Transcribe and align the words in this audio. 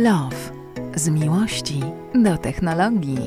Love. 0.00 0.52
Z 0.96 1.08
miłości 1.08 1.80
do 2.24 2.38
technologii. 2.38 3.18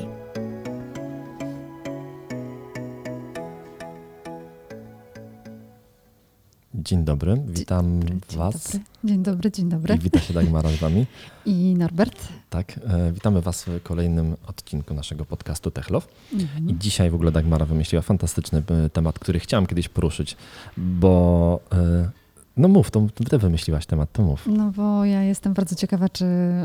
Dzień 6.74 7.04
dobry, 7.04 7.42
witam 7.46 8.02
Dzień 8.02 8.20
Was. 8.36 8.72
Dobry. 8.72 8.80
Dzień 9.04 9.22
dobry, 9.22 9.50
dzień 9.50 9.68
dobry. 9.68 9.94
I 9.94 9.98
wita 9.98 10.20
się 10.20 10.34
Dagmara 10.34 10.70
z 10.70 10.76
Wami. 10.76 11.06
I 11.46 11.74
Norbert. 11.78 12.28
Tak, 12.50 12.80
e, 12.86 13.12
witamy 13.12 13.40
Was 13.40 13.64
w 13.64 13.82
kolejnym 13.82 14.36
odcinku 14.46 14.94
naszego 14.94 15.24
podcastu 15.24 15.70
Techlow. 15.70 16.08
Mhm. 16.32 16.70
I 16.70 16.78
dzisiaj 16.78 17.10
w 17.10 17.14
ogóle 17.14 17.32
Dagmara 17.32 17.66
wymyśliła 17.66 18.02
fantastyczny 18.02 18.62
e, 18.86 18.90
temat, 18.90 19.18
który 19.18 19.40
chciałem 19.40 19.66
kiedyś 19.66 19.88
poruszyć, 19.88 20.36
bo 20.76 21.60
e, 21.72 22.23
no 22.56 22.68
mów, 22.68 22.90
to 22.90 23.06
Ty 23.30 23.38
wymyśliłaś 23.38 23.86
temat, 23.86 24.12
to 24.12 24.22
mów. 24.22 24.46
No 24.46 24.70
bo 24.76 25.04
ja 25.04 25.22
jestem 25.22 25.54
bardzo 25.54 25.74
ciekawa, 25.74 26.08
czy 26.08 26.24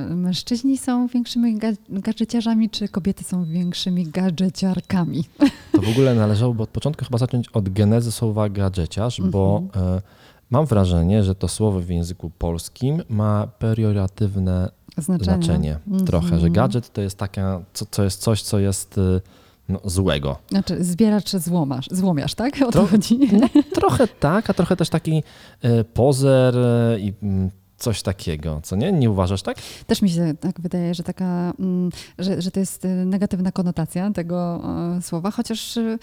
mężczyźni 0.10 0.78
są 0.78 1.08
większymi 1.08 1.58
ga- 1.60 1.76
gadżeciarzami, 1.90 2.70
czy 2.70 2.88
kobiety 2.88 3.24
są 3.24 3.46
większymi 3.46 4.08
gadżeciarkami. 4.08 5.24
To 5.72 5.82
w 5.82 5.90
ogóle 5.90 6.16
należałoby 6.16 6.64
od 6.64 6.70
początku 6.70 7.06
chyba 7.06 7.18
zacząć 7.18 7.50
od 7.50 7.70
genezy 7.70 8.12
słowa 8.12 8.50
gadżeciarz, 8.50 9.22
bo 9.22 9.62
e, 9.76 10.02
mam 10.50 10.66
wrażenie, 10.66 11.24
że 11.24 11.36
to 11.36 11.48
słowo 11.48 11.80
w 11.80 11.90
języku 11.90 12.30
polskim 12.38 13.02
ma 13.10 13.48
perioratywne 13.60 14.70
Znaczenie. 14.98 15.24
znaczenie 15.24 15.78
Mhm. 15.88 16.06
trochę, 16.06 16.40
że 16.40 16.50
gadżet 16.50 16.94
to 16.94 17.02
jest 17.02 17.18
taka, 17.18 17.62
co, 17.74 17.86
co 17.92 18.04
jest 18.04 18.22
coś, 18.22 18.42
co 18.42 18.60
jest 18.60 18.98
y, 18.98 19.22
no, 19.70 19.80
złego. 19.84 20.38
Znaczy 20.50 20.84
zbieracz 20.84 21.32
złomasz, 21.32 21.88
złomiarz, 21.92 22.36
tak? 22.36 22.56
O 22.56 22.66
to 22.66 22.72
Trochę- 22.72 22.88
chodzi. 22.92 23.20
No, 23.32 23.48
trochę 23.82 24.08
tak, 24.08 24.50
a 24.50 24.54
trochę 24.54 24.76
też 24.76 24.90
taki 24.90 25.24
y, 25.66 25.84
pozer 25.84 26.58
y, 26.58 27.00
i 27.00 27.14
mm, 27.24 27.50
coś 27.80 28.02
takiego, 28.02 28.60
co 28.64 28.76
nie? 28.76 28.92
Nie 28.92 29.10
uważasz 29.10 29.42
tak? 29.42 29.58
Też 29.88 30.02
mi 30.02 30.10
się 30.10 30.34
tak 30.40 30.62
wydaje, 30.62 30.96
że 30.96 31.04
taka, 31.04 31.54
mm, 31.60 31.90
że, 32.20 32.42
że 32.42 32.52
to 32.52 32.60
jest 32.60 32.86
y, 32.86 32.88
negatywna 32.88 33.52
konotacja 33.52 34.12
tego 34.12 34.62
e, 34.98 35.02
słowa, 35.02 35.32
chociaż, 35.32 35.78
y, 35.78 36.00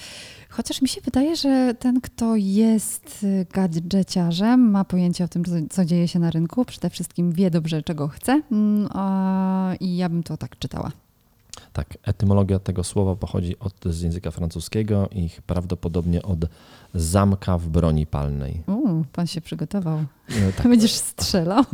chociaż 0.49 0.83
mi 0.83 0.89
się 0.89 1.01
wydaje, 1.01 1.37
że 1.37 1.75
ten, 1.79 2.01
kto 2.01 2.37
jest 2.37 3.25
y, 3.25 3.47
gadżeciarzem, 3.53 4.71
ma 4.71 4.85
pojęcie 4.85 5.25
o 5.25 5.29
tym, 5.29 5.43
co, 5.71 5.85
dzieje 5.85 6.09
się 6.09 6.19
na 6.19 6.31
rynku, 6.31 6.65
przede 6.65 6.91
wszystkim 6.91 7.33
wie 7.33 7.51
dobrze, 7.51 7.83
czego 7.83 8.09
chce 8.09 8.43
mm, 8.53 8.89
i 9.81 9.97
ja 9.97 10.09
bym 10.09 10.23
to 10.23 10.37
tak 10.37 10.59
czytała. 10.59 10.93
Tak, 11.73 11.99
etymologia 12.03 12.59
tego 12.59 12.85
słowa 12.85 13.17
pochodzi 13.17 13.59
od, 13.59 13.75
z 13.85 14.01
języka 14.01 14.31
francuskiego 14.31 15.09
i 15.13 15.31
prawdopodobnie 15.47 16.23
od 16.23 16.39
zamka 16.95 17.59
w 17.59 17.69
broni 17.69 18.07
palnej. 18.07 18.63
U, 18.67 19.05
pan 19.13 19.27
się 19.27 19.41
przygotował. 19.41 19.99
Y, 20.31 20.53
tak, 20.57 20.69
Będziesz 20.73 20.93
strzelał? 20.95 21.65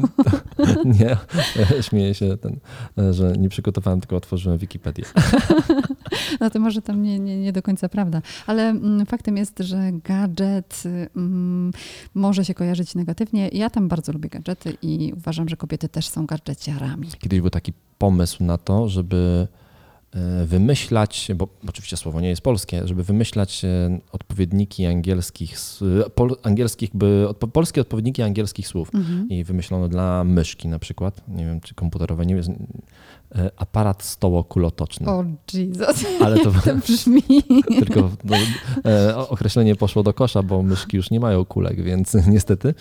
nie, 1.01 1.17
śmieję 1.89 2.15
się, 2.15 2.37
ten, 2.37 2.59
y, 2.99 3.13
że 3.13 3.33
nie 3.33 3.49
przygotowałem, 3.49 4.01
tylko 4.01 4.17
otworzyłem 4.17 4.59
Wikipedię. 4.59 5.05
No 6.41 6.51
to 6.51 6.61
może 6.61 6.83
tam 6.83 7.03
nie, 7.03 7.19
nie, 7.19 7.41
nie 7.41 7.53
do 7.53 7.63
końca 7.63 7.89
prawda. 7.89 8.23
Ale 8.47 8.69
mm, 8.69 9.07
faktem 9.07 9.37
jest, 9.37 9.59
że 9.59 9.93
gadżet 10.05 10.83
mm, 11.17 11.73
może 12.15 12.45
się 12.45 12.55
kojarzyć 12.55 12.95
negatywnie. 12.95 13.49
Ja 13.49 13.71
tam 13.71 13.89
bardzo 13.89 14.13
lubię 14.13 14.29
gadżety 14.29 14.77
i 14.83 15.13
uważam, 15.17 15.49
że 15.49 15.57
kobiety 15.57 15.89
też 15.89 16.09
są 16.09 16.27
gadżeciarami. 16.27 17.09
Kiedyś 17.19 17.41
był 17.41 17.51
taki 17.51 17.73
pomysł 17.99 18.45
na 18.45 18.59
to, 18.59 18.89
żeby 18.89 19.49
e, 19.49 19.63
wymyślać, 20.47 21.29
bo 21.37 21.49
oczywiście 21.69 21.97
słowo 21.97 22.21
nie 22.21 22.29
jest 22.29 22.43
polskie, 22.43 22.83
żeby 22.89 23.03
wymyślać 23.05 23.65
e, 23.65 23.99
odpowiedniki 24.13 24.87
angielskich, 24.87 25.53
s- 25.55 25.85
pol, 26.15 26.37
angielskich 26.43 26.91
by, 26.95 27.27
odpo, 27.29 27.49
polskie 27.49 27.81
odpowiedniki 27.81 28.23
angielskich 28.23 28.69
słów. 28.69 28.91
I 29.29 29.45
wymyślono 29.45 29.89
dla 29.89 30.25
myszki 30.25 30.69
na 30.69 30.79
przykład, 30.79 31.21
nie 31.29 31.45
wiem 31.47 31.61
czy 31.61 31.75
komputerowe, 31.75 32.27
nie 32.27 32.35
wiem, 32.35 32.45
e, 33.35 33.51
aparat 33.57 34.03
stołokulotoczny. 34.03 35.07
O 35.09 35.25
Jesus, 35.55 36.05
Ale 36.21 36.39
to 36.39 36.51
to 36.65 36.75
brzmi. 36.87 37.23
tylko 37.79 38.11
no, 38.25 38.37
e, 38.91 39.17
określenie 39.17 39.77
poszło 39.77 40.03
do 40.03 40.15
kosza, 40.15 40.43
bo 40.43 40.63
myszki 40.63 40.97
już 40.97 41.11
nie 41.11 41.21
mają 41.21 41.45
kulek, 41.45 41.83
więc 41.83 42.15
niestety. 42.35 42.75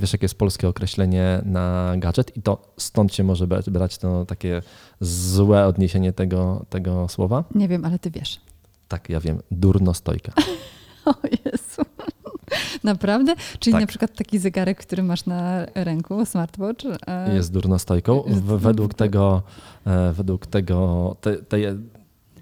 Wiesz, 0.00 0.12
jakie 0.12 0.24
jest 0.24 0.38
polskie 0.38 0.68
określenie 0.68 1.42
na 1.44 1.94
gadżet 1.96 2.36
i 2.36 2.42
to 2.42 2.72
stąd 2.76 3.14
się 3.14 3.24
może 3.24 3.46
brać, 3.46 3.98
to 3.98 4.26
takie 4.26 4.62
złe 5.00 5.66
odniesienie 5.66 6.12
tego, 6.12 6.66
tego 6.68 7.08
słowa? 7.08 7.44
Nie 7.54 7.68
wiem, 7.68 7.84
ale 7.84 7.98
ty 7.98 8.10
wiesz. 8.10 8.40
Tak, 8.88 9.08
ja 9.08 9.20
wiem, 9.20 9.42
durnostojka. 9.50 10.32
O 11.06 11.14
Jezu. 11.44 11.82
Naprawdę? 12.84 13.34
Czyli 13.58 13.72
Tak. 13.72 13.80
na 13.80 13.86
przykład 13.86 14.14
taki 14.16 14.38
zegarek, 14.38 14.78
który 14.78 15.02
masz 15.02 15.26
na 15.26 15.66
ręku, 15.74 16.26
smartwatch. 16.26 16.84
e, 17.06 17.34
Jest 17.34 17.52
durnostojką. 17.52 18.24
Jest- 18.26 18.42
według 18.42 18.94
tego, 18.94 19.42
e, 19.86 20.12
według 20.12 20.46
tego, 20.46 21.16
te, 21.20 21.36
te, 21.36 21.56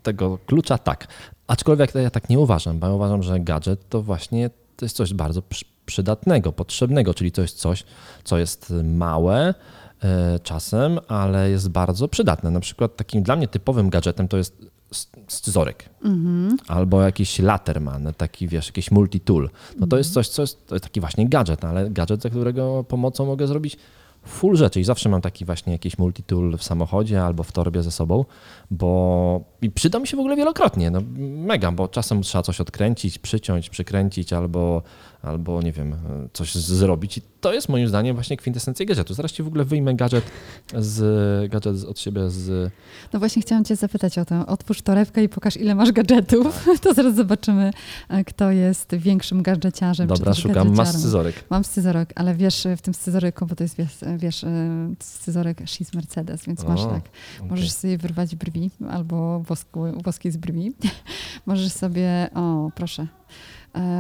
tego 0.03 0.39
klucza 0.47 0.79
tak. 0.79 1.07
Aczkolwiek 1.47 1.95
ja 1.95 2.11
tak 2.11 2.29
nie 2.29 2.39
uważam, 2.39 2.79
bo 2.79 2.87
ja 2.87 2.93
uważam, 2.93 3.23
że 3.23 3.41
gadżet 3.41 3.89
to 3.89 4.03
właśnie 4.03 4.51
to 4.77 4.85
jest 4.85 4.97
coś 4.97 5.15
bardzo 5.15 5.43
przydatnego, 5.87 6.53
potrzebnego, 6.53 7.15
czyli 7.15 7.33
to 7.33 7.43
jest 7.43 7.59
coś, 7.59 7.85
co 8.25 8.39
jest 8.39 8.73
małe 8.85 9.55
e, 10.05 10.39
czasem, 10.39 10.99
ale 11.09 11.51
jest 11.51 11.69
bardzo 11.69 12.09
przydatne. 12.09 12.51
Na 12.51 12.61
przykład 12.61 12.97
takim 12.97 13.23
dla 13.23 13.37
mnie 13.37 13.49
typowym 13.49 13.91
gadżetem 13.91 14.29
to 14.29 14.37
jest 14.37 14.73
scyzoryk. 15.29 15.89
Mhm. 16.05 16.57
Albo 16.69 17.03
jakiś 17.03 17.39
laterman, 17.39 18.13
taki 18.17 18.49
wiesz, 18.49 18.67
jakiś 18.67 18.91
multitool. 18.91 19.51
No 19.77 19.87
to 19.87 19.99
jest 19.99 20.13
coś, 20.13 20.29
co 20.29 20.43
jest, 20.43 20.67
to 20.67 20.75
jest 20.75 20.85
taki 20.85 21.01
właśnie 21.01 21.29
gadżet, 21.29 21.65
ale 21.65 21.91
gadżet, 21.91 22.23
za 22.23 22.31
którego 22.31 22.85
pomocą 22.85 23.27
mogę 23.27 23.47
zrobić 23.47 23.77
full 24.27 24.57
rzeczy 24.57 24.81
i 24.81 24.85
zawsze 24.85 25.09
mam 25.09 25.21
taki 25.21 25.45
właśnie 25.45 25.73
jakiś 25.73 25.99
multitool 25.99 26.59
w 26.59 26.63
samochodzie 26.63 27.25
albo 27.25 27.43
w 27.43 27.53
torbie 27.53 27.83
ze 27.83 27.91
sobą, 27.91 28.25
bo 28.71 29.41
i 29.63 29.71
przyda 29.71 29.99
mi 29.99 30.07
się 30.07 30.17
w 30.17 30.21
ogóle 30.21 30.37
wielokrotnie, 30.37 30.91
no 30.91 31.01
mega, 31.19 31.73
bo 31.73 31.89
czasem 31.89 32.23
trzeba 32.23 32.43
coś 32.43 32.61
odkręcić, 32.61 33.19
przyciąć, 33.19 33.71
przykręcić 33.71 34.33
albo, 34.33 34.83
albo 35.23 35.63
nie 35.63 35.73
wiem, 35.73 35.95
coś 36.33 36.55
zrobić 36.55 37.19
i 37.19 37.23
to 37.41 37.53
jest 37.53 37.69
moim 37.69 37.89
zdaniem 37.89 38.15
właśnie 38.15 38.37
kwintesencja 38.37 38.87
gadżetu. 38.87 39.15
Zaraz 39.15 39.33
ci 39.33 39.43
w 39.43 39.47
ogóle 39.47 39.65
wyjmę 39.65 39.95
gadżet, 39.95 40.25
z, 40.79 41.51
gadżet 41.51 41.85
od 41.85 42.01
siebie 42.01 42.31
z... 42.31 42.73
No 43.13 43.19
właśnie 43.19 43.43
chciałam 43.43 43.65
cię 43.65 43.77
zapytać 43.77 44.19
o 44.19 44.25
to. 44.25 44.47
Otwórz 44.47 44.83
torebkę 44.83 45.25
i 45.25 45.29
pokaż, 45.29 45.57
ile 45.57 45.75
masz 45.75 45.93
gadżetów. 45.93 46.65
Tak. 46.65 46.79
To 46.83 46.95
zaraz 46.95 47.15
zobaczymy, 47.15 47.71
e, 48.09 48.25
kto 48.25 48.51
jest 48.51 48.95
większym 48.95 49.43
gadżeciarzem. 49.43 50.07
Dobra, 50.07 50.35
szukam, 50.35 50.75
masz 50.75 50.89
scyzoryk. 50.89 51.45
Mam 51.51 51.65
scyzoryk, 51.65 52.13
ale 52.15 52.35
wiesz, 52.35 52.67
w 52.77 52.83
tym 52.83 52.95
scyzoryku, 52.95 53.47
bo 53.47 53.55
to 53.55 53.65
jest, 53.65 53.77
wiesz, 53.77 53.99
wiesz 54.17 54.45
e, 54.45 54.49
scyzoryk 55.01 55.61
She's 55.61 55.95
Mercedes, 55.95 56.45
więc 56.45 56.65
masz 56.65 56.81
O, 56.81 56.87
tak. 56.87 56.99
okej. 56.99 57.51
Możesz 57.51 57.73
sobie 57.73 57.99
wyrwać 57.99 58.37
brwi 58.37 58.71
albo 58.91 59.41
wosku, 59.41 59.85
woski 60.05 60.31
z 60.31 60.37
brwi. 60.37 60.73
Możesz 61.47 61.73
sobie, 61.73 62.31
o 62.35 62.71
proszę, 62.75 63.07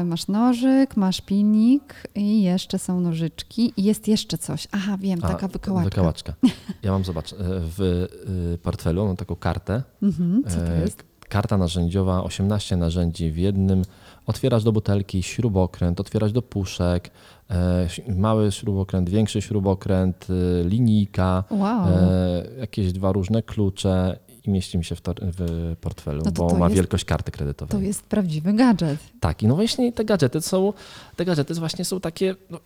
masz 0.04 0.28
nożyk, 0.28 0.96
masz 0.96 1.20
pilnik 1.20 1.94
i 2.14 2.42
jeszcze 2.42 2.78
są 2.78 3.00
nożyczki 3.00 3.72
i 3.76 3.82
jest 3.84 4.08
jeszcze 4.08 4.38
coś. 4.38 4.68
Aha, 4.72 4.96
wiem, 5.00 5.18
A, 5.22 5.28
taka 5.28 5.48
wykałaczka. 5.48 5.90
Wykałaczka. 5.90 6.34
Ja 6.82 6.92
mam, 6.92 7.04
zobacz, 7.04 7.32
e, 7.32 7.36
w 7.40 8.06
e, 8.54 8.58
portfelu 8.58 9.06
mam 9.06 9.16
taką 9.16 9.36
kartę. 9.36 9.82
Mhm, 10.02 10.42
co 10.48 10.56
to 10.56 10.72
E, 10.72 10.80
jest? 10.80 11.04
Karta 11.28 11.56
narzędziowa, 11.58 12.22
18 12.24 12.76
narzędzi 12.76 13.30
w 13.32 13.36
jednym. 13.38 13.82
Otwierasz 14.26 14.64
do 14.64 14.72
butelki 14.72 15.22
śrubokręt, 15.22 16.00
otwierasz 16.00 16.32
do 16.32 16.42
puszek, 16.42 17.10
e, 17.50 17.88
mały 18.16 18.52
śrubokręt, 18.52 19.10
większy 19.10 19.42
śrubokręt, 19.42 20.26
e, 20.30 20.68
linijka, 20.68 21.44
Wow. 21.50 21.86
e, 21.88 22.44
jakieś 22.60 22.92
dwa 22.92 23.12
różne 23.12 23.42
klucze 23.42 24.18
i 24.44 24.50
mieści 24.50 24.78
mi 24.78 24.84
się 24.84 24.94
w, 24.94 25.00
tor- 25.00 25.20
w 25.22 25.76
portfelu, 25.80 26.18
No 26.24 26.32
to 26.32 26.42
bo 26.42 26.50
to 26.50 26.56
ma 26.58 26.66
jest- 26.66 26.76
wielkość 26.76 27.04
karty 27.04 27.32
kredytowej. 27.32 27.70
To 27.80 27.86
jest 27.86 28.02
prawdziwy 28.02 28.52
gadżet. 28.52 28.98
Tak, 29.20 29.42
i 29.42 29.46
no 29.46 29.54
właśnie 29.54 29.92
te 29.92 30.04
gadżety 30.04 30.40
są, 30.40 30.72
te 31.16 31.24
gadżety 31.24 31.54
właśnie 31.54 31.84
są 31.84 32.00
takie, 32.00 32.34
no, 32.50 32.60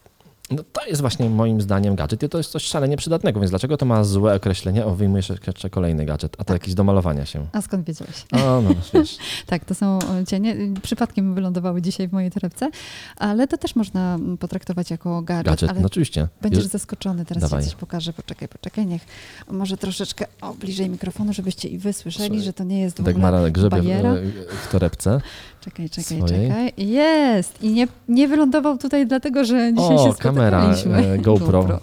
no 0.50 0.62
to 0.72 0.86
jest 0.86 1.00
właśnie 1.00 1.30
moim 1.30 1.60
zdaniem 1.60 1.96
gadżet 1.96 2.22
i 2.22 2.28
to 2.28 2.38
jest 2.38 2.50
coś 2.50 2.62
szalenie 2.64 2.96
przydatnego, 2.96 3.40
więc 3.40 3.50
dlaczego 3.50 3.76
to 3.76 3.86
ma 3.86 4.04
złe 4.04 4.34
określenie? 4.34 4.86
O, 4.86 4.94
wyjmujesz 4.94 5.32
jeszcze 5.46 5.70
kolejny 5.70 6.04
gadżet, 6.04 6.34
a 6.34 6.38
to 6.38 6.44
Tak. 6.44 6.54
jakiś 6.62 6.74
do 6.74 6.84
malowania 6.84 7.26
się. 7.26 7.46
A 7.52 7.62
skąd 7.62 7.86
wiedziałeś? 7.86 8.14
O, 8.32 8.60
no 8.60 8.70
wiesz. 8.94 9.16
Tak, 9.46 9.64
to 9.64 9.74
są 9.74 9.98
cienie. 10.28 10.56
Przypadkiem 10.82 11.34
wylądowały 11.34 11.82
dzisiaj 11.82 12.08
w 12.08 12.12
mojej 12.12 12.30
torebce, 12.30 12.70
ale 13.16 13.48
to 13.48 13.58
też 13.58 13.76
można 13.76 14.18
potraktować 14.40 14.90
jako 14.90 15.22
gadżet. 15.22 15.46
Gadżet, 15.60 15.80
no 15.80 15.86
oczywiście. 15.86 16.28
Będziesz 16.42 16.64
Jeż- 16.64 16.68
zaskoczony, 16.70 17.24
teraz 17.24 17.42
Dawaj. 17.42 17.62
ci 17.62 17.68
coś 17.70 17.78
pokażę. 17.78 18.12
Poczekaj, 18.12 18.48
poczekaj, 18.48 18.86
niech 18.86 19.02
może 19.50 19.76
troszeczkę 19.76 20.26
o, 20.40 20.54
bliżej 20.54 20.90
mikrofonu, 20.90 21.32
żebyście 21.32 21.68
i 21.68 21.78
wy 21.78 21.92
słyszeli, 21.92 22.28
Słuchaj, 22.28 22.44
że 22.44 22.52
to 22.52 22.64
nie 22.64 22.80
jest 22.80 22.96
w 22.96 23.00
ogóle 23.00 23.12
Dagmara 23.14 23.50
grzebie 23.50 23.82
w, 23.82 24.66
w 24.66 24.70
torebce. 24.72 25.20
Czekaj, 25.66 25.90
czekaj, 25.90 26.18
swojej. 26.18 26.48
czekaj. 26.48 26.72
Jest! 26.76 27.62
I 27.62 27.70
nie, 27.72 27.88
nie 28.08 28.28
wylądował 28.28 28.78
tutaj 28.78 29.06
dlatego, 29.06 29.44
że 29.44 29.72
dzisiaj 29.74 29.96
O, 29.96 30.12
się 30.12 30.18
kamera 30.18 30.74
e, 30.74 31.18
GoPro. 31.26 31.80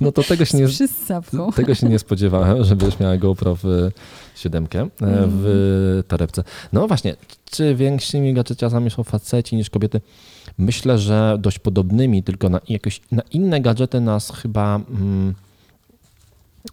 No 0.00 0.12
to 0.12 0.22
tego 0.22 0.44
się 0.44 0.58
nie, 0.58 0.66
tego 1.56 1.74
się 1.74 1.88
nie 1.88 1.98
spodziewałem, 1.98 2.64
żebyś 2.64 3.00
miała 3.00 3.16
GoPro 3.16 3.56
w 3.62 3.90
siódemkę, 4.36 4.80
e, 4.80 4.88
w 5.00 6.02
torebce. 6.08 6.44
No 6.72 6.88
właśnie, 6.88 7.16
czy 7.50 7.74
większymi 7.74 8.34
gadżeciarzami 8.34 8.90
są 8.90 9.04
faceci 9.04 9.56
niż 9.56 9.70
kobiety? 9.70 10.00
Myślę, 10.58 10.98
że 10.98 11.36
dość 11.40 11.58
podobnymi, 11.58 12.22
tylko 12.22 12.48
na, 12.48 12.60
jakoś, 12.68 13.00
na 13.10 13.22
inne 13.30 13.60
gadżety 13.60 14.00
nas 14.00 14.30
chyba 14.30 14.80
mm, 14.90 15.34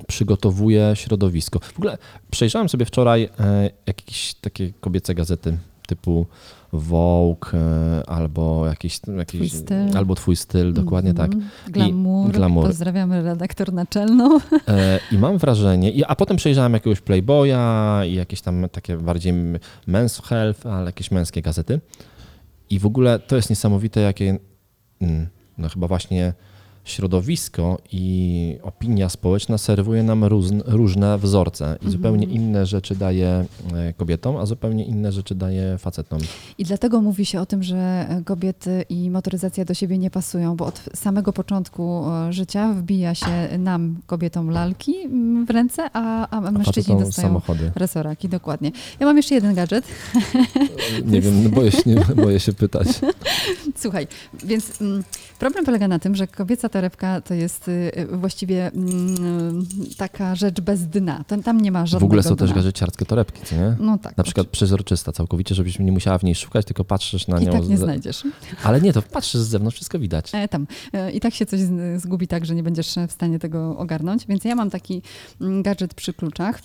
przygotowuje 0.07 0.91
środowisko. 0.95 1.59
W 1.59 1.77
ogóle 1.77 1.97
przejrzałem 2.31 2.69
sobie 2.69 2.85
wczoraj 2.85 3.29
e, 3.39 3.69
jakieś 3.87 4.33
takie 4.33 4.71
kobiece 4.81 5.15
gazety 5.15 5.57
typu 5.89 6.25
Vogue 6.73 7.53
e, 7.53 8.09
albo 8.09 8.67
jakiś, 8.67 8.99
jakiś 9.17 9.49
Twój 9.49 9.61
styl. 9.61 9.97
albo 9.97 10.15
twój 10.15 10.35
styl, 10.35 10.73
dokładnie 10.73 11.13
tak. 11.13 11.33
Mhm. 11.33 11.51
Glamour. 11.67 12.31
glamour. 12.31 12.67
Pozdrawiamy 12.67 13.23
redaktor 13.23 13.73
naczelną. 13.73 14.37
E, 14.67 14.99
I 15.11 15.17
mam 15.17 15.37
wrażenie, 15.37 15.91
i, 15.91 16.03
a 16.03 16.15
potem 16.15 16.37
przejrzałem 16.37 16.73
jakiegoś 16.73 17.01
Playboya 17.01 18.03
i 18.05 18.13
jakieś 18.13 18.41
tam 18.41 18.65
takie 18.71 18.97
bardziej 18.97 19.33
men's 19.87 20.23
health, 20.23 20.65
ale 20.65 20.85
jakieś 20.85 21.11
męskie 21.11 21.41
gazety. 21.41 21.81
I 22.69 22.79
w 22.79 22.85
ogóle 22.85 23.19
to 23.19 23.35
jest 23.35 23.49
niesamowite, 23.49 24.01
jakie 24.01 24.39
mm, 25.01 25.27
no 25.57 25.69
chyba 25.69 25.87
właśnie 25.87 26.33
środowisko 26.89 27.77
i 27.91 28.57
opinia 28.63 29.09
społeczna 29.09 29.57
serwuje 29.57 30.03
nam 30.03 30.23
rózn, 30.23 30.61
różne 30.65 31.17
wzorce 31.17 31.77
i 31.87 31.89
zupełnie 31.91 32.25
inne 32.27 32.65
rzeczy 32.65 32.95
daje 32.95 33.45
e, 33.75 33.93
kobietom, 33.93 34.37
a 34.37 34.45
zupełnie 34.45 34.85
inne 34.85 35.11
rzeczy 35.11 35.35
daje 35.35 35.77
facetom. 35.77 36.19
I 36.57 36.63
dlatego 36.63 37.01
mówi 37.01 37.25
się 37.25 37.41
o 37.41 37.45
tym, 37.45 37.63
że 37.63 38.07
kobiety 38.25 38.85
i 38.89 39.09
motoryzacja 39.09 39.65
do 39.65 39.73
siebie 39.73 39.97
nie 39.97 40.09
pasują, 40.11 40.55
bo 40.55 40.65
od 40.65 40.83
samego 40.95 41.33
początku 41.33 42.05
e, 42.09 42.33
życia 42.33 42.73
wbija 42.73 43.15
się 43.15 43.25
nam, 43.59 43.97
kobietom, 44.05 44.49
lalki 44.49 44.93
w 45.47 45.49
ręce, 45.49 45.89
a, 45.93 46.27
a 46.29 46.37
A 46.37 46.51
mężczyźni 46.51 46.83
facetom 46.83 47.03
dostają 47.03 47.27
samochody. 47.27 47.71
resoraki, 47.75 48.29
dokładnie. 48.29 48.71
Ja 48.99 49.05
mam 49.05 49.17
jeszcze 49.17 49.35
jeden 49.35 49.55
gadżet. 49.55 49.85
Nie 51.05 51.21
wiem, 51.21 51.49
boję 51.49 51.71
się, 51.71 51.81
nie, 51.85 51.95
boję 52.15 52.39
się 52.39 52.53
pytać. 52.53 52.87
Słuchaj, 53.81 54.07
więc 54.43 54.81
mm, 54.81 55.03
problem 55.39 55.65
polega 55.65 55.87
na 55.87 55.99
tym, 55.99 56.15
że 56.15 56.27
kobieca 56.27 56.69
torebka 56.69 57.21
to 57.21 57.33
jest 57.33 57.67
y, 57.67 57.91
właściwie 58.11 58.67
mm, 58.71 59.65
taka 59.97 60.35
rzecz 60.35 60.61
bez 60.61 60.87
dna. 60.87 61.23
Tam, 61.43 61.61
nie 61.61 61.71
ma 61.71 61.85
żadnego 61.85 61.99
W 61.99 62.09
ogóle 62.09 62.23
są 62.23 62.35
też 62.35 62.49
dna. 62.49 62.55
gadżeciarskie 62.55 63.05
torebki, 63.05 63.41
co 63.45 63.55
nie? 63.55 63.75
No 63.79 63.97
tak. 63.97 64.17
Na 64.17 64.23
przykład 64.23 64.47
przezroczysta 64.47 65.11
całkowicie, 65.11 65.55
żebyś 65.55 65.79
nie 65.79 65.91
musiała 65.91 66.17
w 66.17 66.23
niej 66.23 66.35
szukać, 66.35 66.65
tylko 66.65 66.83
patrzysz 66.83 67.27
na 67.27 67.39
I 67.39 67.45
nią. 67.45 67.51
tak 67.51 67.67
nie 67.67 67.77
znajdziesz. 67.77 68.23
Ale 68.63 68.81
nie, 68.81 68.93
to 68.93 69.01
patrzysz 69.01 69.41
z 69.41 69.47
zewnątrz, 69.47 69.75
wszystko 69.75 69.99
widać. 69.99 70.29
E, 70.33 70.47
tam. 70.47 70.67
E, 70.93 71.11
I 71.11 71.19
tak 71.19 71.33
się 71.33 71.45
coś 71.45 71.59
zgubi 71.97 72.27
tak, 72.27 72.45
że 72.45 72.55
nie 72.55 72.63
będziesz 72.63 72.95
w 73.07 73.11
stanie 73.11 73.39
tego 73.39 73.77
ogarnąć. 73.77 74.27
Więc 74.27 74.43
ja 74.43 74.55
mam 74.55 74.69
taki 74.69 75.01
mm, 75.41 75.63
gadżet 75.63 75.93
przy 75.93 76.13
kluczach, 76.13 76.59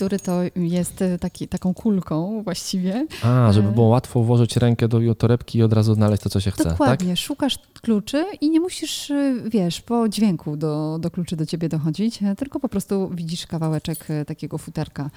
który 0.00 0.18
to 0.18 0.40
jest 0.56 1.02
e, 1.02 1.18
taki, 1.18 1.48
taką 1.48 1.74
kulką 1.74 2.42
właściwie. 2.42 3.06
A, 3.22 3.52
żeby 3.52 3.68
E. 3.68 3.72
było 3.72 3.86
łatwo 3.88 4.22
włożyć 4.22 4.56
rękę 4.56 4.88
do 4.88 5.14
torebki 5.14 5.58
i 5.58 5.62
od 5.62 5.72
razu 5.72 5.94
znaleźć 5.94 6.22
to, 6.22 6.30
co 6.30 6.40
się 6.40 6.50
chce, 6.50 6.64
tak? 6.64 6.72
Dokładnie. 6.72 7.16
Szukasz 7.16 7.58
kluczy 7.82 8.24
i 8.40 8.50
nie 8.50 8.60
musisz, 8.60 9.10
e, 9.10 9.34
wiesz, 9.50 9.80
po 9.80 10.08
dźwięku 10.08 10.56
do, 10.56 10.98
do 11.00 11.10
kluczy 11.10 11.36
do 11.36 11.46
ciebie 11.46 11.68
dochodzić, 11.68 12.18
tylko 12.38 12.60
po 12.60 12.68
prostu 12.68 13.10
widzisz 13.14 13.46
kawałeczek 13.46 14.06
takiego 14.26 14.58
futerka 14.58 15.10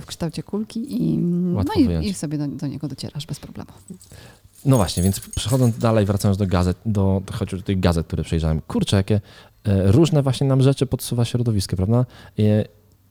w 0.00 0.06
kształcie 0.06 0.42
kulki 0.42 1.02
i, 1.02 1.18
no 1.18 1.56
Łatwo 1.56 1.80
wyjąć. 1.80 2.06
i, 2.06 2.10
i 2.10 2.14
sobie 2.14 2.38
do, 2.38 2.46
do 2.46 2.66
niego 2.66 2.88
docierasz 2.88 3.26
bez 3.26 3.40
problemu. 3.40 3.70
No 4.64 4.76
właśnie, 4.76 5.02
więc 5.02 5.20
przechodząc 5.20 5.78
dalej, 5.78 6.06
wracając 6.06 6.38
do 6.38 6.46
gazet, 6.46 6.76
do 6.86 7.22
chociaż 7.32 7.60
do 7.60 7.66
tych 7.66 7.80
gazet, 7.80 8.06
które 8.06 8.24
przejrzałem. 8.24 8.60
Kurczę, 8.60 8.96
jakie 8.96 9.20
różne 9.84 10.22
właśnie 10.22 10.46
nam 10.46 10.62
rzeczy 10.62 10.86
podsuwa 10.86 11.24
środowisko, 11.24 11.76
prawda? 11.76 12.04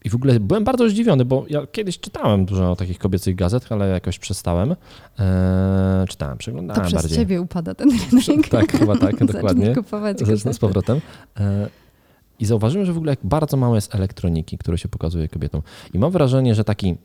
I 0.07 0.09
w 0.09 0.15
ogóle 0.15 0.39
byłem 0.39 0.63
bardzo 0.63 0.89
zdziwiony, 0.89 1.25
bo 1.25 1.45
ja 1.49 1.67
kiedyś 1.71 1.99
czytałem 1.99 2.45
dużo 2.45 2.75
takich 2.75 2.97
kobiecych 2.99 3.35
gazet, 3.35 3.71
ale 3.71 3.87
jakoś 3.89 4.19
przestałem. 4.19 4.75
E, 5.19 6.05
czytałem, 6.09 6.33
To 6.35 6.39
przeglądałem 6.39 6.81
przez 6.83 6.93
bardziej. 7.01 7.17
ciebie 7.17 7.41
upada 7.41 7.75
ten 7.75 7.89
rynek. 7.91 8.47
Tak, 8.49 8.71
chyba 8.71 8.97
tak, 8.97 9.25
dokładnie. 9.33 9.75
kupować 9.75 10.19
Z, 10.19 10.23
gazety. 10.29 10.53
z 10.53 10.59
powrotem. 10.59 11.01
E, 11.39 11.69
I 12.39 12.45
zauważyłem, 12.45 12.85
że 12.85 12.93
w 12.93 12.97
ogóle 12.97 13.11
jak 13.11 13.19
bardzo 13.23 13.57
mało 13.57 13.75
jest 13.75 13.95
elektroniki, 13.95 14.57
które 14.57 14.77
się 14.77 14.89
pokazuje 14.89 15.27
kobietom. 15.27 15.61
I 15.93 15.99
mam 15.99 16.11
wrażenie, 16.11 16.55
że 16.55 16.63
taki 16.63 16.95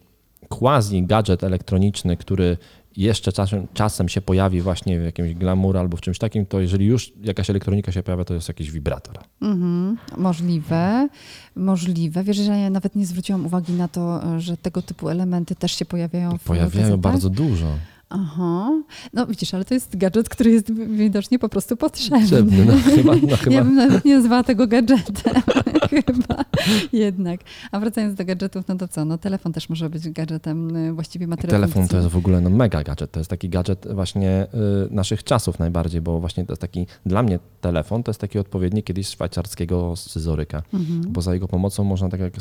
quasi 0.49 1.03
gadżet 1.07 1.45
elektroniczny, 1.45 2.17
który 2.17 2.57
jeszcze 2.97 3.33
czasem, 3.33 3.67
czasem 3.75 4.09
się 4.09 4.21
pojawi 4.21 4.61
właśnie 4.61 5.01
w 5.01 5.05
jakimś 5.05 5.35
glamour 5.35 5.77
albo 5.77 5.97
w 5.97 6.01
czymś 6.01 6.19
takim, 6.19 6.47
to 6.47 6.61
jeżeli 6.61 6.87
już 6.87 7.13
jakaś 7.23 7.51
elektronika 7.51 7.93
się 7.93 8.03
pojawia, 8.03 8.25
to 8.25 8.35
jest 8.35 8.49
jakiś 8.49 8.71
wibrator. 8.71 9.19
Mhm, 9.43 9.99
możliwe, 10.17 11.09
możliwe. 11.57 12.25
Wiesz, 12.25 12.37
że 12.37 12.59
ja 12.59 12.71
nawet 12.71 12.97
nie 12.97 13.07
zwróciłam 13.07 13.47
uwagi 13.47 13.73
na 13.73 13.89
to, 13.89 14.23
że 14.41 14.57
tego 14.57 14.83
typu 14.83 15.09
elementy 15.09 15.55
też 15.55 15.73
się 15.73 15.85
pojawiają 15.85 16.39
w 16.39 16.45
Pojawiają 16.45 16.97
bardzo 16.97 17.31
dużo. 17.31 17.67
Aha. 18.15 18.83
No 19.13 19.27
widzisz, 19.27 19.55
ale 19.55 19.65
to 19.65 19.75
jest 19.75 19.97
gadżet, 19.97 20.29
który 20.29 20.51
jest 20.51 20.73
widocznie 20.73 21.39
po 21.39 21.49
prostu 21.49 21.77
potrzebny. 21.77 22.21
Potrzebny. 22.21 22.65
No, 22.65 22.73
chyba, 22.97 23.15
no, 23.15 23.21
Ja 23.29 23.37
chyba. 23.37 23.65
bym 23.65 23.75
nawet 23.75 24.05
nie 24.05 24.17
nazwała 24.17 24.43
tego 24.43 24.67
gadżetem, 24.67 25.43
chyba 25.91 26.45
jednak. 26.93 27.41
A 27.73 27.81
wracając 27.81 28.15
do 28.15 28.25
gadżetów, 28.25 28.69
no 28.69 28.77
to 28.77 28.89
co? 28.89 29.05
No 29.05 29.19
telefon 29.19 29.53
też 29.53 29.69
może 29.69 29.91
być 29.91 30.11
gadżetem, 30.11 30.77
y, 30.77 30.93
właściwie 30.93 31.27
ma 31.27 31.37
tyle 31.37 31.51
Telefon 31.51 31.89
to 31.89 31.97
jest 31.97 32.09
w 32.09 32.17
ogóle 32.17 32.41
no, 32.41 32.51
mega 32.51 32.83
gadżet. 32.83 33.11
To 33.11 33.21
jest 33.21 33.31
taki 33.31 33.49
gadżet 33.49 33.87
właśnie 33.95 34.47
y, 34.91 34.95
naszych 34.95 35.25
czasów 35.25 35.59
najbardziej, 35.59 36.01
bo 36.01 36.21
właśnie 36.21 36.47
to 36.47 36.53
jest 36.53 36.61
taki, 36.61 36.87
dla 37.07 37.23
mnie 37.23 37.39
telefon 37.61 38.03
to 38.03 38.11
jest 38.11 38.21
taki 38.21 38.39
odpowiednik 38.39 38.87
kiedyś 38.87 39.07
szwajcarskiego 39.09 39.97
scyzoryka, 39.97 40.63
Mhm. 40.75 41.03
bo 41.13 41.23
za 41.23 41.35
jego 41.35 41.49
pomocą 41.49 41.85
można, 41.85 42.09
tak 42.09 42.21
jak 42.21 42.33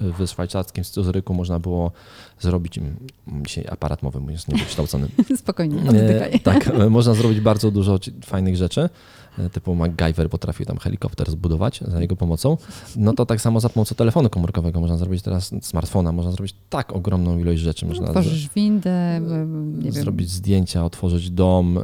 w 0.00 0.26
szwajcarskim 0.26 0.84
scyzoryku 0.84 1.34
można 1.34 1.58
było 1.58 1.92
zrobić, 2.40 2.80
dzisiaj 3.46 3.64
aparat 3.70 4.02
mowy 4.02 4.20
mój 4.20 4.32
jest 4.32 4.48
niewykształcony, 4.48 5.08
Spokojnie, 5.36 5.82
E, 5.82 5.88
oddykaj. 5.88 6.40
tak, 6.40 6.68
e, 6.68 6.90
można 6.90 7.14
zrobić 7.14 7.40
bardzo 7.40 7.70
dużo 7.70 7.98
fajnych 8.24 8.56
rzeczy. 8.56 8.88
e, 9.38 9.50
Typu 9.50 9.74
MacGyver 9.74 10.30
potrafił 10.30 10.66
tam 10.66 10.78
helikopter 10.78 11.30
zbudować 11.30 11.80
za 11.88 12.00
jego 12.00 12.16
pomocą. 12.16 12.56
No 12.96 13.12
to 13.12 13.26
tak 13.26 13.40
samo 13.40 13.60
za 13.60 13.68
pomocą 13.68 13.94
telefonu 13.94 14.30
komórkowego 14.30 14.80
można 14.80 14.96
zrobić 14.96 15.22
teraz 15.22 15.52
smartfona, 15.62 16.12
można 16.12 16.32
zrobić 16.32 16.54
tak 16.70 16.92
ogromną 16.92 17.38
ilość 17.38 17.60
rzeczy. 17.62 17.86
Można 17.86 18.06
z- 18.06 18.10
Tworzysz 18.10 18.48
windę, 18.54 19.16
y, 19.16 19.20
nie 19.76 19.82
wiem, 19.90 19.92
zrobić 19.92 20.30
zdjęcia, 20.30 20.84
otworzyć 20.84 21.30
dom, 21.30 21.78
e, 21.78 21.82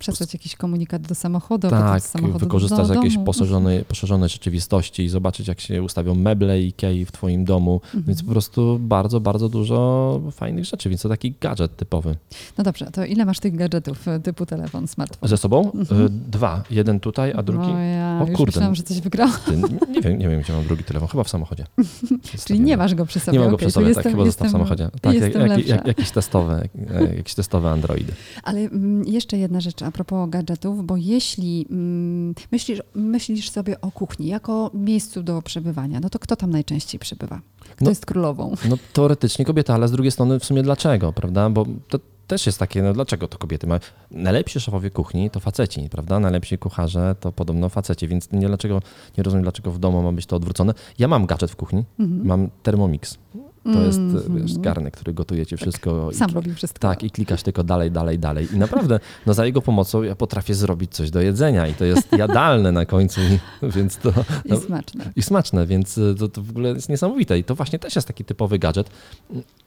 przesłać 0.00 0.32
jakiś 0.34 0.56
komunikat 0.56 1.02
do 1.02 1.14
samochodu, 1.14 1.70
tak, 1.70 2.02
samochodu 2.02 2.38
wykorzystać 2.38 2.88
do 2.88 2.94
jakiejś 2.94 3.14
domu. 3.14 3.26
poszerzonej, 3.26 3.84
poszerzonej 3.84 4.28
rzeczywistości 4.28 5.02
i 5.02 5.08
zobaczyć, 5.08 5.48
jak 5.48 5.60
się 5.60 5.82
ustawią 5.82 6.14
meble 6.14 6.60
Ikei 6.62 7.04
w 7.04 7.12
twoim 7.12 7.44
domu. 7.44 7.80
Mhm. 7.84 8.02
Więc 8.04 8.22
po 8.22 8.30
prostu 8.30 8.78
bardzo, 8.78 9.20
bardzo 9.20 9.48
dużo 9.48 10.20
fajnych 10.32 10.64
rzeczy, 10.64 10.88
więc 10.88 11.02
to 11.02 11.08
taki 11.08 11.34
gadżet 11.40 11.76
typowy. 11.76 12.16
No 12.58 12.64
dobrze, 12.64 12.90
to 12.90 13.04
ile 13.04 13.24
masz 13.24 13.40
tych 13.40 13.56
gadżetów 13.56 14.08
y, 14.08 14.20
typu 14.20 14.46
telefon, 14.46 14.88
smartfon? 14.88 15.28
Ze 15.28 15.36
sobą 15.36 15.72
Mhm. 15.74 16.06
e, 16.06 16.08
dwa. 16.08 16.62
Jeden 16.70 17.00
tutaj, 17.00 17.32
a 17.36 17.42
drugi... 17.42 17.66
No 17.68 17.78
ja 17.78 18.20
O 18.22 18.26
kurde. 18.26 18.44
myślałam, 18.46 18.74
że 18.74 18.82
coś 18.82 19.00
wygrałam. 19.00 19.34
Ty, 19.46 19.56
nie 19.92 20.00
wiem, 20.00 20.18
nie 20.18 20.28
wiem, 20.28 20.40
gdzie 20.40 20.52
mam 20.52 20.64
drugi 20.64 20.84
telefon, 20.84 21.08
chyba 21.08 21.24
w 21.24 21.28
samochodzie. 21.28 21.66
Czyli 22.46 22.60
nie 22.60 22.76
masz 22.76 22.94
go 22.94 23.06
przy 23.06 23.20
sobie. 23.20 23.38
Nie 23.38 23.40
mam 23.40 23.50
go 23.50 23.54
okej, 23.56 23.66
przy 23.68 23.74
sobie, 23.74 23.86
jestem, 23.86 24.02
tak, 24.04 24.12
chyba 24.12 24.24
został 24.24 24.44
w 24.44 24.46
jestem, 24.46 24.60
samochodzie. 24.60 24.90
Tak, 25.00 25.14
jak, 25.14 25.24
jestem 25.24 25.48
jak, 25.48 25.66
jak, 25.66 25.86
jakieś 25.86 26.10
testowe, 26.10 26.68
jak, 26.90 27.16
jakieś 27.16 27.34
testowe 27.34 27.70
Androidy. 27.70 28.12
Ale 28.42 28.60
mm, 28.60 29.04
jeszcze 29.04 29.38
jedna 29.38 29.60
rzecz 29.60 29.82
a 29.90 29.92
propos 29.92 30.30
gadżetów, 30.30 30.86
bo 30.86 30.96
jeśli 30.96 31.66
mm, 31.70 32.34
myślisz, 32.52 32.82
myślisz 32.94 33.50
sobie 33.50 33.80
o 33.80 33.90
kuchni 33.90 34.26
jako 34.26 34.70
miejscu 34.74 35.22
do 35.22 35.42
przebywania, 35.42 36.00
no 36.00 36.10
to 36.10 36.18
kto 36.18 36.36
tam 36.36 36.50
najczęściej 36.50 36.98
przebywa? 37.00 37.40
Kto 37.60 37.84
No. 37.84 37.90
jest 37.90 38.06
królową? 38.06 38.54
No 38.68 38.76
teoretycznie 38.92 39.44
kobieta, 39.44 39.74
ale 39.74 39.88
z 39.88 39.92
drugiej 39.92 40.10
strony 40.12 40.38
w 40.40 40.44
sumie 40.44 40.62
dlaczego, 40.62 41.12
prawda? 41.12 41.50
Bo 41.50 41.66
to 41.88 41.98
też 42.26 42.46
jest 42.46 42.58
takie, 42.58 42.82
no 42.82 42.92
dlaczego 42.92 43.28
to 43.28 43.38
kobiety 43.38 43.66
mają? 43.66 43.80
Najlepsi 44.10 44.60
szefowie 44.60 44.90
kuchni 44.90 45.30
to 45.30 45.40
faceci, 45.40 45.88
prawda? 45.90 46.20
Najlepsi 46.20 46.58
kucharze 46.58 47.14
to 47.20 47.32
podobno 47.32 47.68
faceci, 47.68 48.08
więc 48.08 48.32
nie, 48.32 48.46
dlaczego, 48.48 48.82
nie 49.18 49.24
rozumiem, 49.24 49.42
dlaczego 49.42 49.70
w 49.72 49.78
domu 49.78 50.02
ma 50.02 50.12
być 50.12 50.26
to 50.26 50.36
odwrócone. 50.36 50.74
Ja 50.98 51.08
mam 51.08 51.26
gadżet 51.26 51.50
w 51.50 51.56
kuchni, 51.56 51.84
Mhm. 51.98 52.26
mam 52.26 52.48
Thermomix. 52.62 53.18
To 53.64 53.80
jest 53.82 53.98
Mhm. 53.98 54.42
wiesz, 54.42 54.58
garnek, 54.58 54.94
który 54.94 55.12
gotuje 55.12 55.46
ci 55.46 55.56
wszystko. 55.56 56.10
i- 56.10 56.14
Sam 56.14 56.30
robi 56.30 56.54
wszystko. 56.54 56.78
Tak, 56.78 57.02
i 57.02 57.10
klikasz 57.10 57.42
tylko 57.42 57.64
dalej, 57.64 57.90
dalej, 57.90 58.18
dalej. 58.18 58.48
I 58.54 58.56
naprawdę, 58.58 59.00
no 59.26 59.34
za 59.34 59.46
jego 59.46 59.62
pomocą 59.62 60.02
ja 60.02 60.16
potrafię 60.16 60.54
zrobić 60.54 60.90
coś 60.92 61.10
do 61.10 61.20
jedzenia 61.20 61.66
i 61.66 61.74
to 61.74 61.84
jest 61.84 62.12
jadalne 62.18 62.72
na 62.72 62.86
końcu, 62.86 63.20
i- 63.20 63.38
więc 63.76 63.96
to... 63.96 64.10
I 64.44 64.48
No, 64.50 64.56
smaczne. 64.60 65.10
I 65.16 65.22
smaczne, 65.22 65.66
więc 65.66 65.98
y, 65.98 66.14
to, 66.18 66.28
to 66.28 66.42
w 66.42 66.50
ogóle 66.50 66.68
jest 66.68 66.88
niesamowite. 66.88 67.38
I 67.38 67.44
to 67.44 67.54
właśnie 67.54 67.78
też 67.78 67.96
jest 67.96 68.08
taki 68.08 68.24
typowy 68.24 68.58
gadżet. 68.58 68.90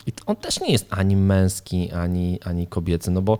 I 0.08 0.12
on 0.26 0.36
też 0.36 0.60
nie 0.62 0.72
jest 0.72 0.86
ani 0.90 1.16
męski, 1.16 1.92
ani, 1.92 2.40
ani 2.46 2.68
kobiecy, 2.68 3.12
no 3.12 3.22
bo 3.22 3.38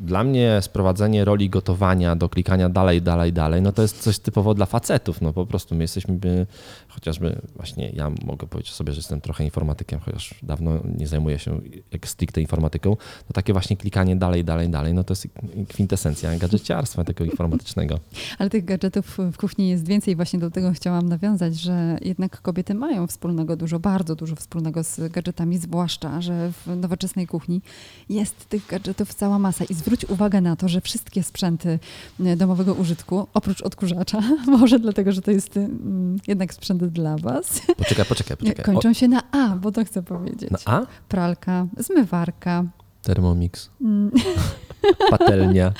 dla 0.00 0.24
mnie 0.24 0.58
sprowadzenie 0.62 1.24
roli 1.24 1.50
gotowania 1.50 2.16
do 2.16 2.28
klikania 2.28 2.68
dalej, 2.68 3.02
dalej, 3.02 3.32
dalej, 3.32 3.62
no 3.62 3.72
to 3.72 3.82
jest 3.82 4.02
coś 4.02 4.18
typowo 4.18 4.54
dla 4.54 4.66
facetów. 4.66 5.20
No 5.20 5.32
po 5.32 5.46
prostu 5.46 5.74
my 5.74 5.84
jesteśmy, 5.84 6.46
chociażby 6.88 7.40
właśnie 7.56 7.90
ja 7.90 8.10
mogę 8.24 8.46
powiedzieć 8.46 8.72
sobie, 8.72 8.92
że 8.92 8.98
jestem 8.98 9.20
trochę 9.20 9.44
informatykiem, 9.44 10.00
chociaż 10.00 10.34
dawno 10.42 10.80
nie 10.98 11.06
zajmuję 11.06 11.38
się 11.38 11.60
jak 11.92 12.08
stricte 12.08 12.40
informatyką, 12.40 12.96
to 13.26 13.32
takie 13.32 13.52
właśnie 13.52 13.76
klikanie 13.76 14.16
dalej, 14.16 14.44
dalej, 14.44 14.68
dalej, 14.68 14.94
no 14.94 15.04
to 15.04 15.12
jest 15.12 15.28
kwintesencja 15.68 16.38
gadżeciarstwa 16.38 17.04
tego 17.04 17.24
informatycznego. 17.24 18.00
Ale 18.38 18.50
tych 18.50 18.64
gadżetów 18.64 19.18
w 19.32 19.36
kuchni 19.36 19.68
jest 19.68 19.88
więcej. 19.88 20.16
Właśnie 20.16 20.38
do 20.38 20.50
tego 20.50 20.72
chciałam 20.72 21.08
nawiązać, 21.08 21.54
że 21.56 21.98
jednak 22.02 22.40
kobiety 22.42 22.74
mają 22.74 23.06
wspólnego 23.06 23.56
dużo, 23.56 23.78
bardzo 23.78 24.16
dużo 24.16 24.36
wspólnego 24.36 24.84
z 24.84 25.12
gadżetami, 25.12 25.58
zwłaszcza, 25.58 26.20
że 26.20 26.52
w 26.52 26.76
nowoczesnej 26.76 27.26
kuchni 27.26 27.62
jest 28.08 28.48
tych 28.48 28.66
gadżetów 28.66 29.14
cała 29.14 29.38
masa. 29.38 29.64
I 29.64 29.74
zwróć 29.74 29.89
zwróć 29.90 30.04
uwagę 30.10 30.40
na 30.40 30.56
to, 30.56 30.68
że 30.68 30.80
wszystkie 30.80 31.22
sprzęty 31.22 31.78
e, 32.20 32.36
domowego 32.36 32.74
użytku, 32.74 33.26
oprócz 33.34 33.62
odkurzacza, 33.62 34.20
może 34.58 34.78
dlatego, 34.78 35.12
że 35.12 35.22
to 35.22 35.30
jest 35.30 35.56
mm, 35.56 36.16
jednak 36.28 36.54
sprzęt 36.54 36.84
dla 36.84 37.16
was, 37.16 37.62
Poczekaj, 37.76 38.04
poczekaj, 38.04 38.36
poczekaj. 38.40 38.64
kończą 38.64 38.92
się 38.92 39.08
na 39.08 39.22
A, 39.32 39.56
bo 39.56 39.72
to 39.72 39.84
chcę 39.84 40.02
powiedzieć. 40.02 40.50
Na 40.50 40.58
A? 40.64 40.86
Pralka, 41.08 41.66
zmywarka, 41.78 42.64
Thermomix, 43.02 43.70
mm, 43.80 44.10
patelnia. 45.10 45.72